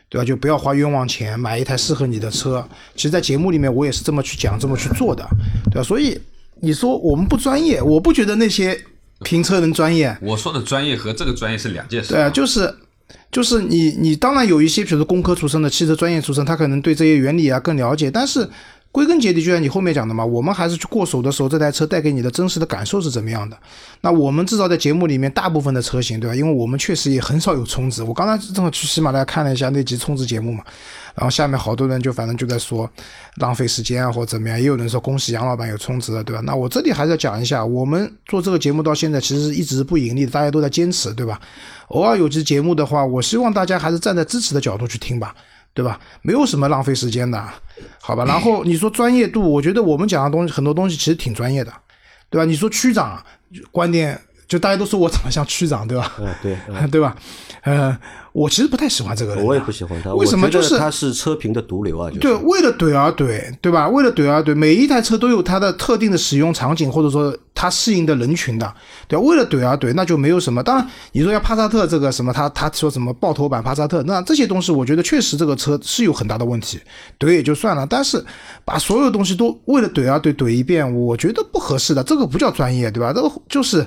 [0.08, 0.24] 对吧？
[0.24, 2.64] 就不要花冤枉钱买一台适合你的车。
[2.94, 5.26] 其实，在节目里面我也是这么去讲、这么去做的，
[5.70, 5.82] 对吧？
[5.82, 6.20] 所以
[6.60, 8.78] 你说我们不专业，我不觉得那些。
[9.22, 12.14] 评测人专业，我说的专业和这个专业是两件事。
[12.14, 12.74] 对啊，就是
[13.30, 18.48] 就是你你当然有一些，比如说工科出身的、汽车专业出身，他可能对这些原理啊更了解，但是。
[18.92, 23.56] 归根结底，就像你后面讲的嘛，我们还是去过手的时候，这台车带给你的真实的感受是怎么样的？
[24.02, 26.36] 那我们至少在节目里面，大部分的车型，对吧？
[26.36, 28.02] 因为我们确实也很少有充值。
[28.02, 30.62] 我刚才正好去喜马拉雅看了一下那集充值节目嘛，
[31.14, 32.88] 然后下面好多人就反正就在说
[33.36, 36.42] 浪费时间啊，或者怎么样，也有人说恭喜杨老板有充值了，对吧？
[36.44, 41.40] 那我这里还是要讲一下，我们做这个节目到现在其实一直不盈利，大家都在坚持，对吧？
[41.88, 45.34] 偶尔有期节目的话，我希望大家还是站在支持的角度去听吧。
[45.74, 45.98] 对吧？
[46.20, 47.42] 没有什么浪费时间的，
[47.98, 48.26] 好吧？
[48.26, 51.72] 然后你说专业度，我觉得我们讲的东西很多东西其实挺专业的，
[52.28, 52.44] 对吧？
[52.44, 53.24] 你说区长
[53.70, 56.12] 观点，就大家都说我长得像区长，对吧？
[56.18, 56.58] 嗯，对，
[56.92, 57.16] 对吧？
[57.62, 57.98] 呃。
[58.32, 60.14] 我其实不太喜欢这个人，我也不喜欢他。
[60.14, 60.48] 为什么？
[60.48, 62.10] 就是他是车评的毒瘤啊！
[62.20, 63.88] 对，为了怼而怼，对吧？
[63.88, 68.74] 为了怼而怼，每一台车都有它的特定的使用场景，或者说它适应的人群的，
[69.06, 70.62] 对为了怼而怼，那就没有什么。
[70.62, 76.80] 当然，你说要帕萨特这个什么，他他说什么爆头版帕萨特，那这些东西，我觉得确实这个车是有很大的问题，
[77.18, 77.86] 怼也就算了。
[77.88, 78.24] 但是
[78.64, 83.12] 把所有东西都为了怼而怼怼一遍，我觉得不合适的，这个不叫专业，对吧？
[83.12, 83.86] 这个就是。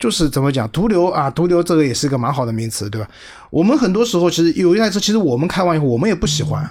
[0.00, 3.06] 就是怎么讲，毒瘤啊，毒瘤这个也是一个蛮好的名词，对吧？
[3.50, 6.68] 我们很多时候其实有一台车，其实我们开完以后我们也不喜欢，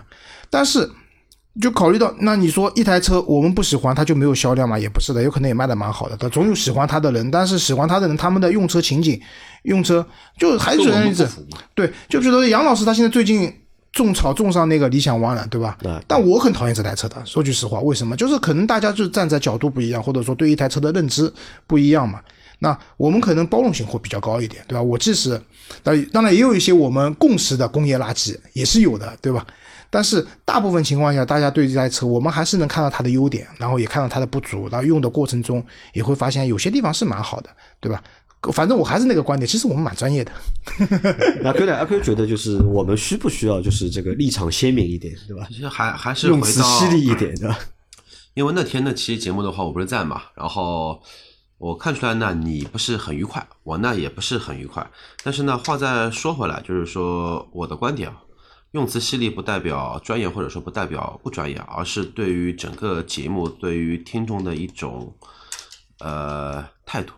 [0.49, 0.89] 但是
[1.61, 4.79] 就考虑到，那你说一台车我们不喜欢，它就没有销量嘛？
[4.79, 7.29] 也不是的，有可能也卖的蛮好的，它总有喜欢它的人。
[7.29, 9.21] 但是喜欢它的人，他们的用车情景、
[9.63, 10.03] 用车
[10.37, 11.27] 就还是举个例子，
[11.75, 13.53] 对，就比如说杨老师他现在最近
[13.91, 15.77] 种草种上那个理想 ONE 了，对吧？
[16.07, 18.15] 但我很讨厌这台车的，说句实话，为什么？
[18.15, 21.31] 就是可能大家就站在角度不一样，或者说对一台车的认知
[21.67, 22.19] 不一样嘛。
[22.59, 24.81] 那我们可能包容性会比较高一点，对吧？
[24.81, 25.41] 我即使，
[25.81, 29.47] 当当然也有一些我们共识的工业垃圾也是有的，对吧？
[29.89, 38.03] 但是大部分情况下，大家对这台车，我们还是能看到它的优点，然后也看到它的不足，然后用的过程中也会发现有些地方是蛮好的，对吧？
[38.53, 40.31] 反正我还是那个观点，其实我们蛮专业的。
[41.43, 41.75] 阿 Q 呢？
[41.75, 45.47] 阿 Q 觉得就是我们需不需要就是这个立场鲜明一点，对吧？
[45.49, 47.57] 其实还还是用词犀利一点，对吧？
[48.33, 51.01] 因为那天那期节目的话，我不是在嘛，然后。
[51.59, 54.89] 我看出来呢，你不是很愉快，我呢也不是很愉快。
[55.25, 58.15] 但是呢，话再说回来，就是说我的观点啊，
[58.71, 65.13] 用词犀利不代表专业，或者说不代表不专业，而是对于整个节目、对于听众的一种
[65.99, 67.13] 呃态度。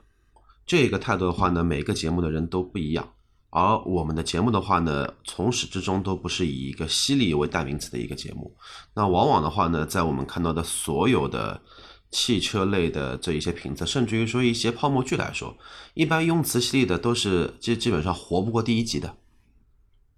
[0.66, 3.08] 这个态度的话呢，每个节目的人都不一样。
[3.52, 8.52] 而我们的节目的话呢，从始至终都不是以一个犀利为代名词的一个节目。
[8.96, 11.62] 那往往的话呢，在我们看到的所有的。
[12.12, 15.58] 汽车类的这一些评测，甚至于说一些泡沫剧来说，
[15.94, 19.16] 一般用词犀利的都是基基本上活不过第一集的。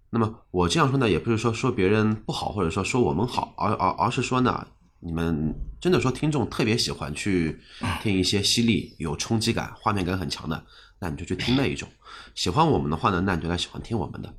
[0.10, 4.67] 那么我这样说呢，也不是说说别人不好，或者说说我们好，而而而是说呢，
[4.99, 7.60] 你们真的说听众特别喜欢去
[8.01, 10.65] 听一些犀利、有冲击感、画面感很强的，
[10.99, 11.88] 那你就去听那一种。
[12.36, 14.34] 喜欢我们的话呢，那你就来喜欢听我们的，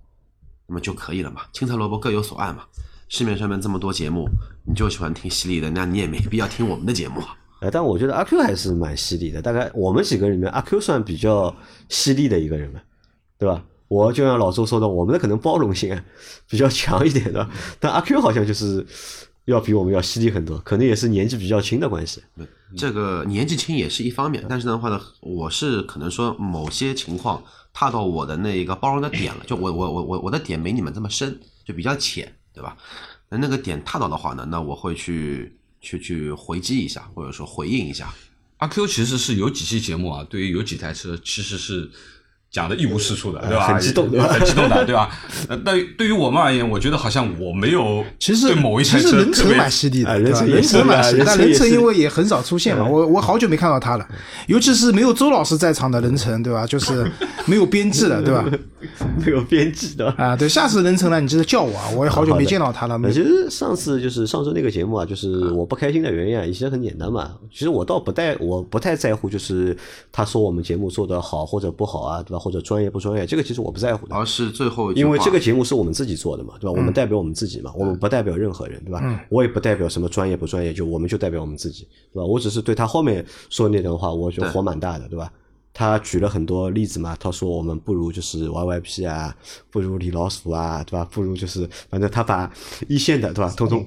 [0.67, 1.43] 那么就可以了嘛。
[1.53, 2.65] 青菜萝卜各有所爱嘛。
[3.09, 4.29] 市面上面这么多节目，
[4.67, 7.23] 你就喜欢听犀利的，那你也没必要听我们的节目。
[7.71, 9.41] 但我觉得阿 Q 还是蛮犀利的。
[9.41, 11.55] 大概我们几个里面，阿 Q 算比较
[11.89, 12.83] 犀利的一个人吧，
[13.39, 13.63] 对吧？
[13.89, 15.97] 我就像老周说的，我们的可能包容性
[16.49, 17.49] 比较强一点的，
[17.79, 18.85] 但阿 Q 好像就是
[19.45, 22.23] 要比我们要犀利很多，可能也是年纪比较轻的关系。
[22.77, 32.77] 这个年纪轻也是一方面，但是的话呢，我是可能说某些情况踏到我的那一个包容的点了，就我我我我我的点没你们这么深，就比较浅，对吧？
[33.29, 35.57] 那那个点踏到的话呢，那我会去。
[35.85, 38.13] 去去回击一下，或者说回应一下。
[38.57, 41.89] 阿 Q 其实是有几期节目啊，对于有几台车其实是。
[42.55, 43.67] 讲的一无是处的，对吧？
[43.67, 45.11] 很激动，很激动的，对吧？
[45.51, 54.07] 呃，对对于我们而言，我觉得好像我没有，其实对某一台车人成蛮犀利的，人成蛮犀利，但人成因为也很少出现嘛，我我好久没看到他了，
[54.47, 56.65] 尤其是没有周老师在场的人成，对吧？
[56.65, 57.11] 就是
[57.47, 58.45] 没有编制的，对吧？
[59.25, 63.01] 没有编制的啊，对，下次人成了，你记得叫我啊，我也好久没见到他了。
[63.11, 67.33] 其实上次就是上周那个节目啊，就是我不开心的原因啊，其实很简单嘛。
[67.51, 69.77] 其实我倒不带，我不太在乎，就是
[70.13, 72.39] 他说我们节目做的好或者不好啊，对吧？
[72.45, 73.25] 或者专业不专业？
[73.25, 76.73] 这个其实我不在乎的，而是最后，因为这个节目是我们自己做的嘛，对吧？
[76.77, 79.27] 我们代表我们自己嘛，我们不代表任何人，对吧？
[79.31, 82.27] 我也不代表什么专业不专业，就我们就代表我们自己，对吧？
[82.27, 85.33] 我只是对他后面说那段话，我觉得火蛮大的，对吧？
[85.73, 89.35] 他举了很多例子嘛，他说我们不如就是 YYP 啊，
[89.71, 91.09] 不如李老鼠啊，对吧？
[91.11, 92.53] 不如就是反正他把
[92.89, 93.51] 一线的，对吧？
[93.57, 93.85] 通通。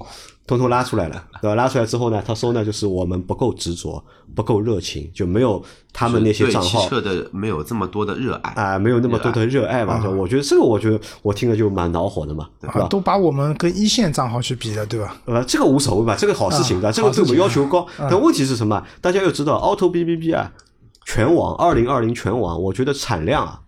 [0.48, 1.54] 通通拉出来了，对吧？
[1.54, 4.02] 拉出来之后呢，他说呢，就是我们不够执着，
[4.34, 10.02] 不够热情，就没有他们那些账号汽车的没有这么多的热爱啊，没有那么多的热爱吧？
[10.08, 12.86] 我觉得这个，我觉得我听了就蛮恼火的嘛，对吧？
[12.88, 15.14] 都把我们跟一线账号去比了，对吧？
[15.26, 17.86] 呃，这个无所谓吧，这个好事情的，这个对我们要求高。
[17.98, 18.82] 但问题是什么？
[19.02, 20.50] 大家要知道，Auto B B B 啊，
[21.04, 23.60] 全网二零二零全网，我觉得产量啊，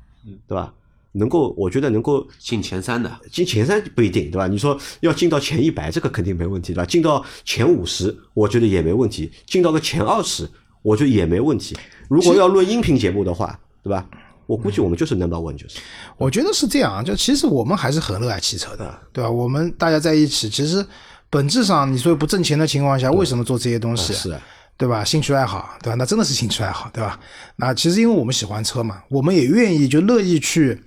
[0.49, 0.73] 对吧？
[1.12, 4.47] 能够，我觉得能够进前三的，进前三不一定，对吧？
[4.47, 6.87] 你说要进到前一百，这个肯定没问题，对吧？
[6.87, 9.30] 进到前五十，我觉得也没问题。
[9.47, 10.49] 进到个前二十，
[10.82, 11.76] 我觉得也没问题。
[12.09, 14.07] 如果要论音频节目的话，对吧？
[14.47, 15.78] 我估计我们就是 number one，就是。
[16.16, 19.30] 我觉得是这样，就其实我们还是很热爱汽车的，对吧？
[19.30, 20.84] 我们大家在一起，其实
[21.28, 24.12] 本质上你说不挣钱的情况下，为什么做这些东西？
[24.12, 24.37] 是。
[24.81, 25.05] 对吧？
[25.05, 25.97] 兴趣爱好，对吧？
[25.99, 27.20] 那真的是兴趣爱好，对吧？
[27.57, 30.83] 那其实因为我们喜欢车嘛，我们也愿意就乐意去。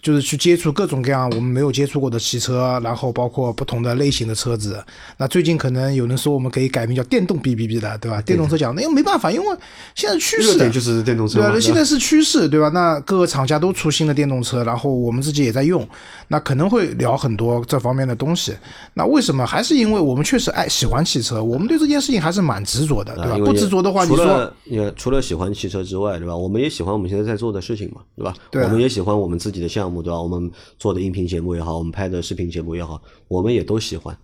[0.00, 4.82] 就是去接触各种各样我们没有接触过的汽车，然后包括不同的类型的车子。
[5.16, 8.20] 那最近可能有人说我们可以改名叫电动 B B B 的，对吧？
[8.22, 9.56] 电动车讲，那又没办法，因为
[9.94, 11.60] 现在趋势就是电动车，对吧？
[11.60, 12.68] 现在是趋势，对吧？
[12.68, 15.86] 那各个厂家都出新的电动车，然后我们自己也在用，
[16.28, 18.54] 那可能会聊很多这方面的东西。
[18.94, 19.44] 那为什么？
[19.44, 23.38] 还是因为我们确实爱喜欢汽车，我们对这件事情还是蛮执着的，对吧？
[23.38, 26.36] 不执着的话，你说，也除了喜欢汽车之外，对吧？
[26.36, 28.34] 我们也喜欢我们现在在做的事情嘛，对吧？
[28.52, 30.20] 我们也喜欢我们自己的项目，对吧？
[30.20, 34.16] 我们做的音频节目也好，我们拍的视频节目也好，我们也都喜欢，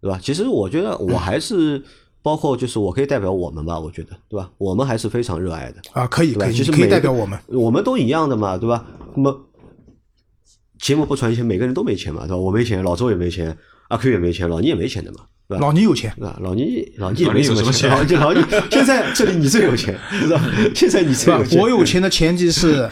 [0.00, 0.18] 对吧？
[0.22, 1.82] 其实我觉得我还是
[2.22, 4.50] 包括就是我可以代表我们吧，我觉得对吧？
[4.58, 8.84] 我们还是非常热爱的啊，可以可以，其实可以代表我们，我们都一样的嘛，对吧？
[9.14, 9.46] 那么
[10.78, 12.36] 节目不传钱，每个人都没钱嘛，对吧？
[12.36, 13.56] 我没钱，老周也没钱，
[13.88, 15.60] 阿 Q 也没钱，老倪也没钱的嘛，对吧？
[15.60, 18.40] 老倪有钱啊，老倪老倪也没什么钱，老倪老倪
[18.70, 20.40] 现在这里你最有钱，是吧
[20.74, 22.88] 现在你最有钱，我有钱的前提是。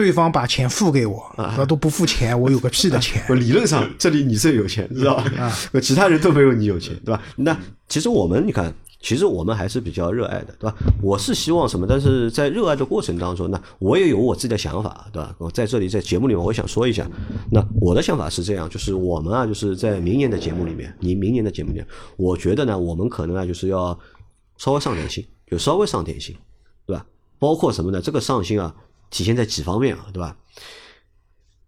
[0.00, 3.22] 对方把钱付给我，那都不付钱，我有个屁的钱！
[3.38, 5.24] 理论上，这里你最有钱，知道吧？
[5.38, 7.22] 啊，其他人都没有你有钱，对吧？
[7.36, 7.54] 那
[7.86, 8.72] 其实我们，你看，
[9.02, 10.74] 其实我们还是比较热爱的，对吧？
[11.02, 11.86] 我是希望什么？
[11.86, 15.34] 但是在热爱的过程当中，那我也有我自己的想法，对吧？
[15.36, 17.06] 我在这里在节目里面，我想说一下，
[17.50, 21.86] 那我的想法是这样，就是我们啊，就是在明年的节目里面，你明年的节目里面，
[22.16, 23.98] 我觉得呢，我们可能啊，就是要
[24.56, 26.34] 稍微上点心，就稍微上点心，
[26.86, 27.04] 对吧？
[27.38, 28.00] 包括什么呢？
[28.00, 28.74] 这个上心啊。
[29.10, 30.36] 体现在几方面啊，对吧？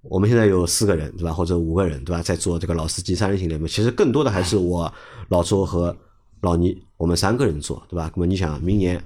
[0.03, 1.33] 我们现在有四个人，对吧？
[1.33, 2.21] 或者五个人，对吧？
[2.23, 4.93] 在做这个老司机三人行联盟，其实更多的还是我
[5.29, 5.97] 老周和
[6.41, 8.11] 老倪，我们三个人做，对吧？
[8.17, 9.01] 那么你想，明年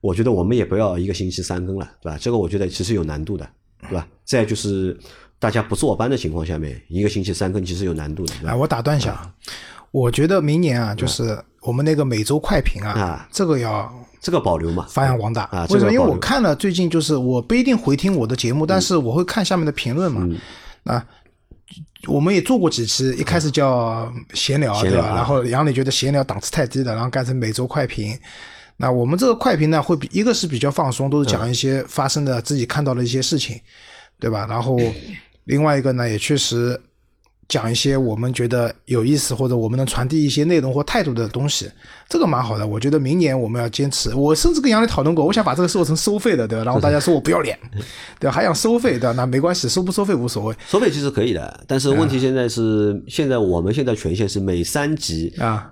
[0.00, 2.18] 我觉得我们也不要一个星期三更了，对吧？
[2.20, 3.48] 这个我觉得其实有难度的，
[3.82, 4.06] 对吧？
[4.24, 4.96] 再就是
[5.40, 8.34] 大家不坐班的情况下面，一个星期三更其实有难度的。
[8.46, 9.34] 哎，我打断一下，
[9.90, 13.92] 我觉得明年啊，就是我们那个每周快评啊，这个要。
[14.24, 15.66] 这个保留嘛，发扬光大啊！
[15.68, 15.92] 为什么？
[15.92, 20.26] 因为我看了最近，就是我不一定回听我的节目，但是我会看下面的评论嘛。
[20.84, 21.06] 啊，
[22.06, 25.12] 我们也做过几期，一开始叫闲聊，对吧？
[25.14, 28.18] 然后杨磊觉得闲聊档次太低了，然后改成每周快评。
[28.78, 33.60] 那我们这个快评呢，会比一个是比较放松，都是讲一些发生的自己看到的一些事情，
[34.18, 34.46] 对吧？
[34.48, 34.78] 然后
[35.44, 36.80] 另外一个呢，也确实。
[37.46, 41.70] 讲一些我们觉得有意思或者我们能传递一些内容或态度的东西，
[42.08, 42.66] 这个蛮好的。
[42.66, 44.14] 我觉得明年我们要坚持。
[44.14, 46.64] 我甚至跟杨磊讨论过，我想把这个做成收费的，对吧？
[46.64, 47.58] 然后大家说我不要脸，
[48.18, 48.32] 对吧？
[48.34, 49.12] 还想收费，对吧？
[49.12, 50.56] 那没关系，收不收费无所谓。
[50.66, 55.70] 收费其实可以的，但是问题现在是，现在我们现在权限是每三集啊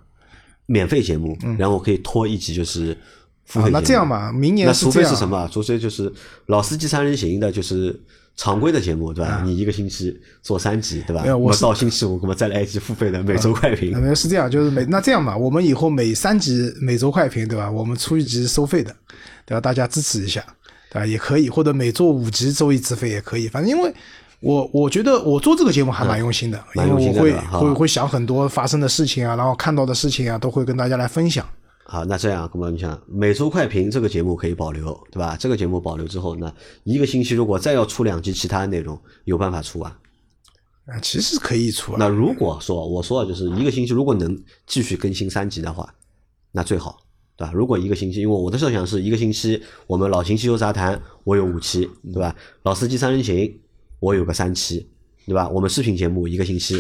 [0.67, 2.97] 免费节目，然后可以拖一集就是
[3.47, 5.49] 付费那这样吧，明年那除非是什么？
[5.51, 6.13] 除非就是
[6.47, 7.99] 老司机三人行的，就是。
[8.37, 9.43] 常规的节目对吧？
[9.45, 11.37] 你一个星期做三集对吧？
[11.37, 13.97] 我到星期五我们再来一集付费的每周快评。
[14.01, 17.71] 没有是这样，就是每那这样吧，我们以后每三集每周快评对吧？
[17.71, 18.95] 我们出一集收费的，
[19.45, 19.61] 对吧？
[19.61, 20.43] 大家支持一下，
[20.91, 21.07] 对吧？
[21.07, 23.49] 也可以，或者每做五集周一次费也可以。
[23.49, 23.95] 反正因为
[24.41, 31.47] 我我觉得我做这个节目还蛮用心的，因为我会会会想很多发生的事情啊，然后看到的事情啊，都会跟大家来分享。
[31.93, 35.37] 好，那这样，那么你想，每周快评这个节目可以保留，对吧？
[35.39, 36.51] 这个节目保留之后，那
[36.85, 39.99] 一个星期如果再要出两集其他内容，有办法出啊？
[40.87, 41.95] 啊，其实可以出。
[41.99, 45.95] 那如果说我说就是一个星期，如果能继续更新三集的话，
[46.51, 46.99] 那最好，
[47.37, 47.53] 对吧？
[47.53, 52.35] 如果一个星期，因为我的设想是一个星期，我们老秦汽油杂谈我有五期，对吧？
[52.63, 53.55] 老司机三人行
[54.01, 54.89] 我有个三期，
[55.27, 55.47] 对吧？
[55.51, 56.79] 我们视频节目一个星期。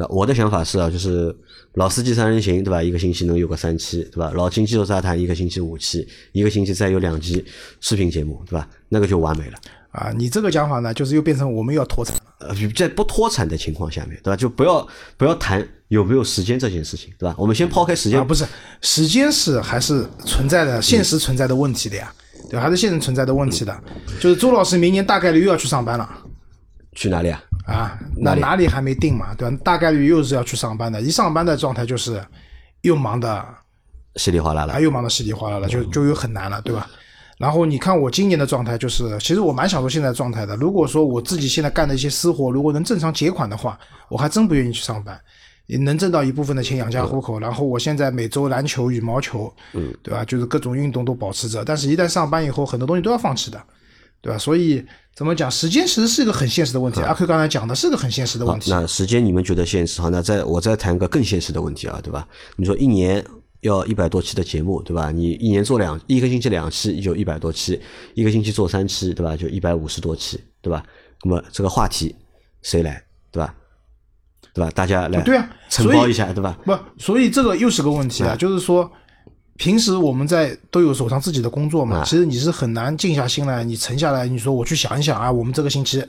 [0.00, 1.34] 那我的想法是啊，就是
[1.74, 2.82] 老司机三人行，对吧？
[2.82, 4.32] 一个星期能有个三期，对吧？
[4.34, 7.44] 老秦汽油杂谈一个星期五期，一个星期再有两期
[7.82, 8.66] 视频节目，对吧？
[8.88, 9.58] 那个就完美了。
[9.90, 12.22] 啊，你这个讲法呢，就是又变成我们要脱产了。
[12.38, 14.36] 呃，在不脱产的情况下面，对吧？
[14.36, 14.88] 就不要
[15.18, 17.34] 不要谈有没有时间这件事情，对吧？
[17.36, 18.18] 我们先抛开时间。
[18.18, 18.46] 啊，不是，
[18.80, 22.10] 时间是还是存在的，现实存在的问题的呀，
[22.48, 23.84] 对，还是现实存在的问题的。
[24.18, 26.08] 就是周老师明年大概率又要去上班了。
[26.94, 27.42] 去哪里啊？
[27.70, 29.32] 啊，那哪里还没定嘛？
[29.34, 29.56] 对吧？
[29.64, 32.20] 大概率又是要去上班的，一上班的状态就是
[32.82, 33.46] 又忙的
[34.16, 36.88] 稀里哗啦了，又忙的稀里哗啦了，就就又很难了，对吧？
[37.38, 40.56] 然后你看我今年的状态，就是其实我蛮享受现在状态的。
[40.56, 43.78] 如果说我自己现在干的一些私活，如果能正常结款的话，
[44.10, 45.18] 我还真不愿意去上班，
[45.66, 47.38] 也能挣到一部分的钱养家糊口。
[47.38, 50.22] 然后我现在每周篮球、羽毛球，嗯，对吧？
[50.24, 53.62] 就是各种运动都保持着，但是一旦上班以后，很多东西都要放弃的。
[54.22, 54.38] 对吧？
[54.38, 57.00] 所以怎么讲，时间其实是一个很现实的问题。
[57.00, 58.70] 阿 Q 刚才讲的是个很现实的问题。
[58.70, 60.00] 那时间你们觉得现实？
[60.00, 62.26] 好，那再我再谈个更现实的问题啊，对吧？
[62.56, 63.24] 你说一年
[63.60, 65.10] 要一百多期的节目，对吧？
[65.10, 67.80] 你一年做两一个星期两期就一百多期，
[68.14, 69.36] 一个星期做三期，对吧？
[69.36, 70.84] 就一百五十多期，对吧？
[71.24, 72.14] 那么这个话题
[72.62, 73.54] 谁来，对吧？
[74.52, 74.70] 对吧？
[74.74, 76.58] 大家来对啊，承包一下，对吧？
[76.64, 78.90] 不，所以这个又是个问题啊，就是说。
[79.60, 86.02] 平时我们在都有手上自己的工作嘛，其实你是很难静下心来，你沉下来，你说我去想一想啊，我们这个星期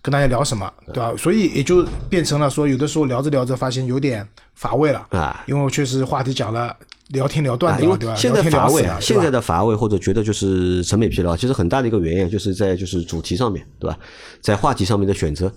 [0.00, 1.12] 跟大家聊什么，对吧？
[1.18, 6.74] 所以也就变成了说，有的时候聊着聊着发现有点乏味了啊，因为我确实话题讲了，
[7.08, 8.14] 聊天聊断掉，对吧？
[8.16, 13.98] 现在乏味啊，现在的乏味或者觉得就是审美疲劳，其实很大的一个原因就是在就是主题上面对吧，
[14.40, 15.52] 在话题上面的选择。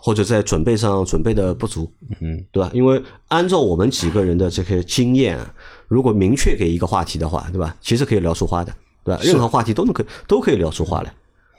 [0.00, 1.90] 或者在准备上准备的不足，
[2.20, 2.70] 嗯，对吧？
[2.72, 5.38] 因为按照我们几个人的这些经验，
[5.88, 7.76] 如果明确给一个话题的话，对吧？
[7.80, 8.72] 其实可以聊出花的，
[9.04, 9.20] 对吧？
[9.22, 11.14] 任何话题都能可都可以聊出花来，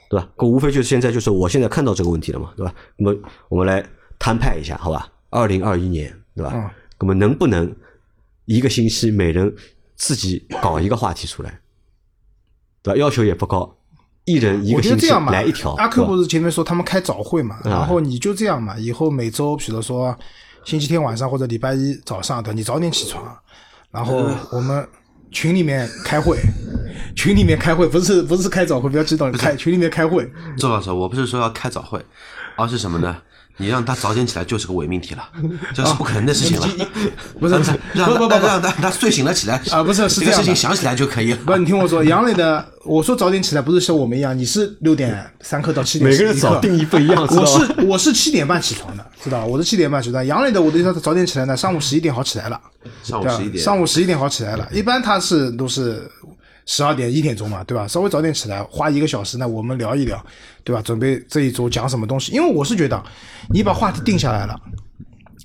[0.08, 0.28] 对吧？
[0.38, 2.74] 无非就是现在就是我现在看到这个问题了嘛，对吧？
[2.96, 3.18] 那么
[3.48, 3.84] 我们来
[4.18, 5.10] 摊派一下，好吧？
[5.30, 6.74] 二零二一年，对吧？
[7.00, 7.74] 那么能不能
[8.46, 9.54] 一个星期每人
[9.96, 11.60] 自己搞一个话题出来，
[12.82, 12.98] 对吧？
[12.98, 13.74] 要求也不高。
[14.28, 15.72] 一人一个星期来一条。
[15.72, 17.56] 阿 Q 不是前面说他们开早会嘛？
[17.64, 20.14] 然后你就这样嘛，以后每周，比如说
[20.64, 23.24] 星期天晚上或者礼拜一早上的，你早点起床，
[23.90, 24.86] 然后我们
[25.30, 26.36] 群里面开会，
[27.16, 30.30] 群里面开会，不是不是开早会，不要激动，开群里面开会。
[30.58, 32.04] 周老师，我不是说要开早会，
[32.56, 33.16] 而是什么呢？
[33.60, 35.28] 你让他早点起来就是个伪命题了，
[35.74, 36.68] 这是不可能的事情了。
[37.38, 37.54] 不是，
[37.92, 41.38] 让不不让他他睡醒了起来啊，不是是这个事情想起来就可以了。
[41.44, 47.26] 不，你听我说，杨磊的，我说早点起来不是像我们一样，你是六点三刻到七点，每个人早定义不一样。
[47.30, 50.24] 我是我是七点半起床的，知道我是七点半起床。
[50.24, 52.60] 杨磊的，我的意思他早点起来呢，上午十一点好起来了。
[53.02, 54.68] 上午十一点，上午十一点好起来了。
[54.72, 56.08] 一般他是都是。
[56.70, 57.88] 十二点一点钟嘛，对吧？
[57.88, 60.22] 稍微早点起来，花一个小时呢，我们聊一聊，
[60.62, 60.82] 对吧？
[60.82, 62.30] 准备这一周讲什么东西？
[62.32, 63.02] 因为我是觉得，
[63.48, 64.54] 你把话题定下来了，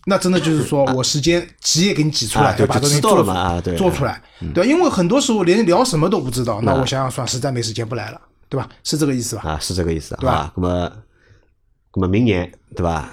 [0.06, 3.24] 那真的就是说我时间挤也给你挤出来，对把东西做
[3.78, 4.22] 做出来，
[4.54, 8.20] 对因为很多时候连聊什么都不知道，那我想想算，实在没时间不来了，
[8.50, 8.68] 对吧？
[8.84, 9.44] 是这个意思吧？
[9.44, 10.52] 啊，是这个意思，对吧？
[10.58, 10.92] 那么，
[11.96, 13.10] 那么明年，对吧？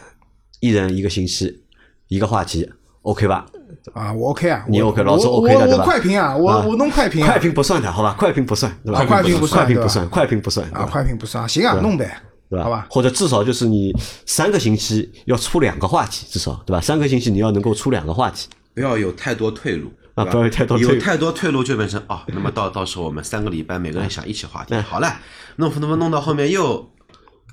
[0.59, 1.63] 一人一个星期，
[2.09, 2.69] 一个话题。
[3.03, 3.47] OK 吧？
[3.93, 5.85] 啊，我 OK 啊，你 OK，老周 OK 的对吧？
[5.85, 8.15] 我快评啊，我我弄快评，快评不算的，好吧？
[8.19, 9.05] 快评不算，对吧？
[9.05, 12.65] 快评不算，快评不算，快评不算啊，快评不算，行啊，弄呗，对吧？
[12.65, 12.87] 好吧？
[12.91, 13.93] 或者至少就是你
[14.27, 16.81] 三个星期要出两个话题，至少对吧？
[16.81, 25.17] 三个星期你要能够出两个话题，不要有太多退路啊，不要有太多有太多退路就变成哦，那么到到时候我们三个礼拜每个人想一起话题，好了，
[25.57, 26.91] 弄那么弄到后面又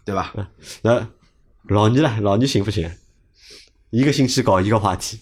[0.06, 0.34] 对吧？
[0.82, 1.08] 那
[1.70, 2.90] 老倪了，老倪行不行？
[3.90, 5.20] 一个星期搞一个话题。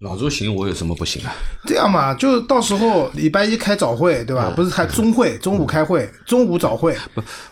[0.00, 1.32] 老周行，我有什么不行啊？
[1.64, 4.52] 这样嘛，就到时候礼拜一开早会，对吧？
[4.54, 6.94] 不是开中会， 中午开会，中午早会，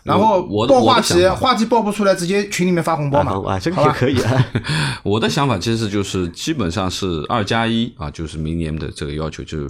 [0.03, 3.53] 然后报话题，话题报不出来，直接群里面发红包嘛。
[3.53, 4.47] 啊，这个也可以啊。
[5.03, 9.69] 我的想法其实就是基本上是二加一啊，就是明年的这个要求就。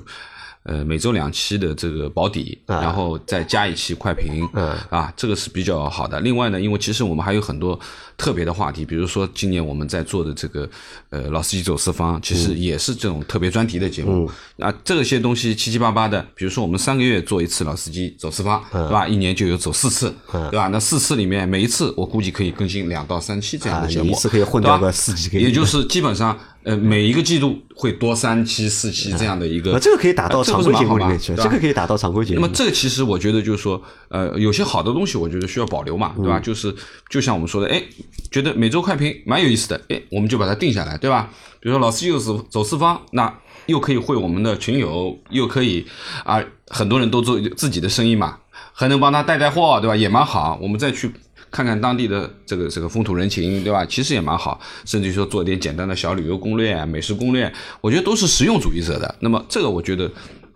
[0.64, 4.46] 呃，每周两期的这个保底，然后再加一期快评，
[4.90, 6.20] 啊，这个是比较好的。
[6.20, 7.78] 另外呢，因为其实我们还有很多
[8.16, 10.68] 特别的话题，比如说今年我们在做的这个
[11.10, 14.30] 呃老司机走四方，其实也是这种特别专题的节目。
[14.58, 19.08] 啊，这些东西七七八八的，比如说我们三个月做一次老司机走四方，对吧？
[19.08, 20.68] 一年就有走四次，对吧？
[20.68, 26.38] 那四次里面每一次我估计可以更新两到三期这样的节目，一次可以混掉个四期，也就是基本上。
[26.64, 32.40] 呃，每一个季度会多三期、四期这样的一个，这个可以打到常规节目里面去，这个可以打到常规节目。
[32.40, 36.38] 那么这个其实我觉得就是说，呃，有些好的东西我觉得需要保留嘛，对吧？
[36.38, 36.72] 就是
[37.08, 37.82] 就像我们说的，哎，
[38.30, 41.28] 觉得每周快评蛮有意思的，哎，我们就把它定下来，对吧？
[41.58, 43.32] 比如说老司机走走四方，那
[43.66, 45.84] 又可以会我们的群友，又可以
[46.24, 48.38] 啊，很多人都做自己的生意嘛，
[48.72, 49.96] 还能帮他带带货，对吧？
[49.96, 51.10] 也蛮好，我们再去。
[51.52, 53.84] 看看当地的这个这个风土人情，对吧？
[53.84, 59.14] 其实也蛮好，甚至于说做点简单的小旅游攻略、美食攻略，我觉得都是实用主义者的。
[59.20, 60.10] 那么这个我觉得，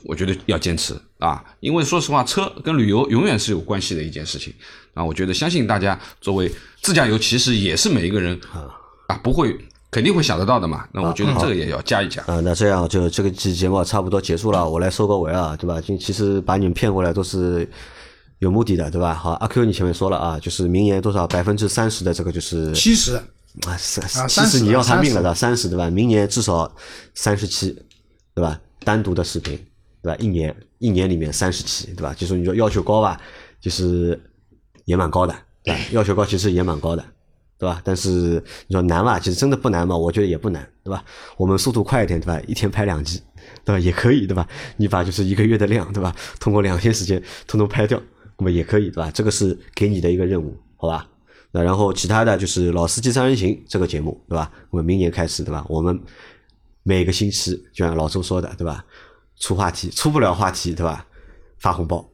[0.05, 4.51] 我觉得要坚持啊，因为说实话，车跟旅游永远是有关系的一件事情
[4.95, 5.05] 啊。
[5.05, 8.41] 我觉得相信大家作为自驾游，其实也是每一个人
[9.09, 9.55] 啊不会
[9.91, 10.87] 肯定会想得到的嘛。
[10.93, 12.41] 那我觉得这个也要加一加啊。
[12.41, 15.79] 那这样就这个期节目差不多结束了，我来收个尾啊，对吧？
[15.79, 17.69] 就其实把你们骗过来都是。
[18.39, 19.15] 有目的的，对吧？
[19.15, 25.89] 好，阿 Q，你前面说了啊，就是明年多少百分之三十的这个就是七十啊，三七十你要他命了的三十对吧？
[25.89, 26.71] 明年至少
[27.15, 27.71] 三十七，
[28.35, 28.61] 对吧？
[28.85, 29.59] 单独的视频，
[30.03, 30.17] 对吧？
[30.21, 32.13] 一年一年里面三十期，对吧？
[32.15, 33.19] 就是你说要求高吧，
[33.59, 34.21] 就是
[34.85, 35.35] 也蛮高的，
[35.65, 35.81] 对吧？
[35.93, 37.03] 要求高其实也蛮高的，
[37.59, 37.81] 对吧？
[37.83, 39.97] 但是你说难吧，其实真的不难嘛？
[39.97, 41.03] 我觉得也不难，对吧？
[41.39, 42.39] 我们速度快一点，对吧？
[42.47, 43.23] 一天拍两集，
[43.65, 43.79] 对吧？
[43.79, 44.47] 也可以，对吧？
[44.77, 46.15] 你把就是一个月的量，对吧？
[46.39, 47.99] 通过两天时间通通拍掉。
[48.39, 49.11] 那么也可以对吧？
[49.11, 51.09] 这个是给你的一个任务，好吧？
[51.53, 54.51] 那然后其他的就是老司机三人行这个节目，对吧？
[54.71, 55.65] 我们明年开始，对吧？
[55.69, 55.99] 我们
[56.83, 58.85] 每个星期就像老周说的，对吧？
[59.39, 61.07] 出话题，出不了话题，对吧？
[61.59, 62.07] 发红包，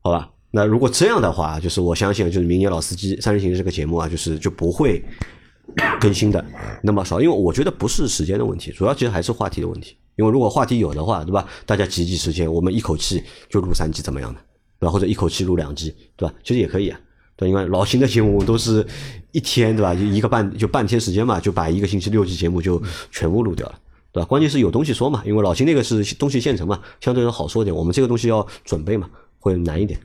[0.00, 0.30] 好吧？
[0.50, 5.04] 那如果这样的话，就是我相信，就是明年老司机三人行这个节目啊，就是就不会
[6.00, 6.42] 更新的
[6.82, 9.98] 那么少，因为我觉得不是时间的问题，主要其实还是话题的问题。
[10.16, 11.46] 因为如果话题有的话，对吧？
[11.66, 14.40] 大家挤挤时间，我们一口气就录三集，怎么样的？
[14.78, 14.92] 对吧？
[14.92, 16.34] 或者一口气录两集，对吧？
[16.42, 17.00] 其实也可以啊。
[17.36, 18.84] 对，因为老秦的节目都是
[19.32, 19.94] 一天，对吧？
[19.94, 23.78] 就一个半就半天时间嘛，就把一个星期六集节目就全部录掉了，
[24.10, 24.26] 对吧？
[24.26, 27.74] 关键是有东西说嘛，因为老秦那个是东西现成嘛，相对要好说点。
[27.74, 29.08] 我们这个东西要准备嘛，
[29.38, 30.00] 会难一点。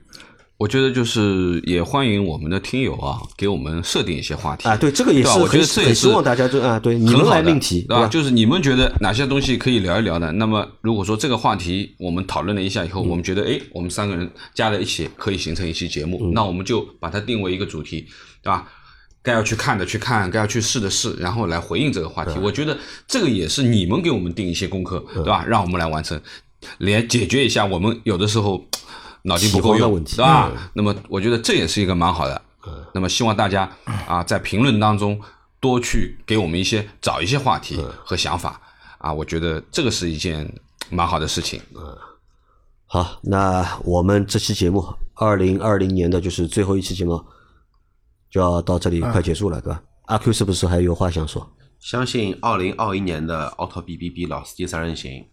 [0.57, 4.77] 我觉得就是也欢迎我们的听友啊，给我们设定一些话题啊。
[4.77, 8.07] 对，这个也是，我觉得这也是希望大家就啊，对，你们来命题，对吧？
[8.07, 10.31] 就是你们觉得哪些东西可以聊一聊的？
[10.33, 18.07] 那么如果说这个话题我们讨论了一下以后，我们觉得哎，我们三个人加在一起可以形成一期节目，那我们就把它定为一个主题，
[18.41, 18.65] 对吧？
[19.21, 22.39] 该要去看的去看，该要去试的试，然后来回应这个话题。
[22.41, 22.77] 我觉得
[23.07, 25.43] 这个也是你们给我们定一些功课，对吧？
[25.45, 26.21] 让我们来完成，
[26.77, 28.63] 连解决一下我们有的时候。
[29.23, 30.51] 脑筋不够用，对吧？
[30.73, 32.41] 那么我觉得这也是一个蛮好的。
[32.93, 33.69] 那么希望大家
[34.07, 35.19] 啊，在评论当中
[35.59, 38.61] 多去给我们一些找一些话题和想法
[38.99, 40.49] 啊，我觉得这个是一件
[40.89, 41.61] 蛮好的事情。
[41.75, 41.97] 嗯，
[42.85, 47.21] 好，那我们这期节目二零二零年的就是最后一期节目，
[48.29, 49.83] 就要到这里快结束了，对吧？
[50.05, 51.49] 阿 Q 是不是还有话想说？
[51.79, 55.27] 相信二零二一年的奥拓 B B B 老司机三人行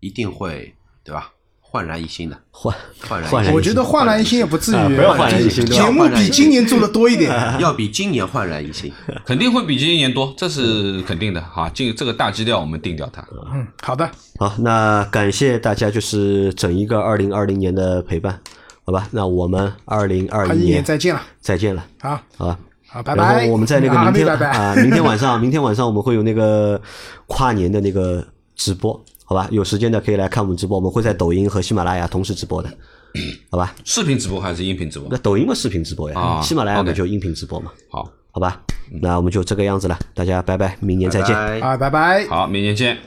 [0.00, 1.32] 一定会，对吧？
[1.74, 8.92] 焕然一新的，焕焕然，我觉得焕然一新也不至于，不要焕然一新，节目比今年做的多一点，要比今年焕然一新，
[9.26, 11.40] 肯定会比今年多，这是肯定的。
[11.40, 11.68] 哈。
[11.74, 13.26] 这这个大基调我们定掉它。
[13.52, 14.08] 嗯，好的，
[14.38, 18.38] 好，那感谢大家就是整一个二零二零年的陪伴，
[18.84, 19.08] 好吧？
[19.10, 23.24] 那我们二零二一年再见了，再见了，好，好吧，好，拜拜。
[23.24, 24.50] 然后我们在那个明天拜拜。
[24.52, 26.80] 啊，明天晚上，明天晚上我们会有那个
[27.26, 29.04] 跨年的那个直播。
[29.24, 32.68] 好吧，有时间的可以来看我们直播，我们会在抖音和喜马拉雅同时直播的，
[33.50, 33.74] 好吧？
[33.84, 35.08] 视频直播还是音频直播？
[35.10, 37.70] 那抖音嘛，视频直播呀，喜马拉雅的就音频直播嘛。
[37.90, 38.60] 好，好吧，
[39.00, 41.34] 那我们就这个样子了，大家拜拜，明年再见。
[41.36, 42.98] 啊，拜拜，好，明年见。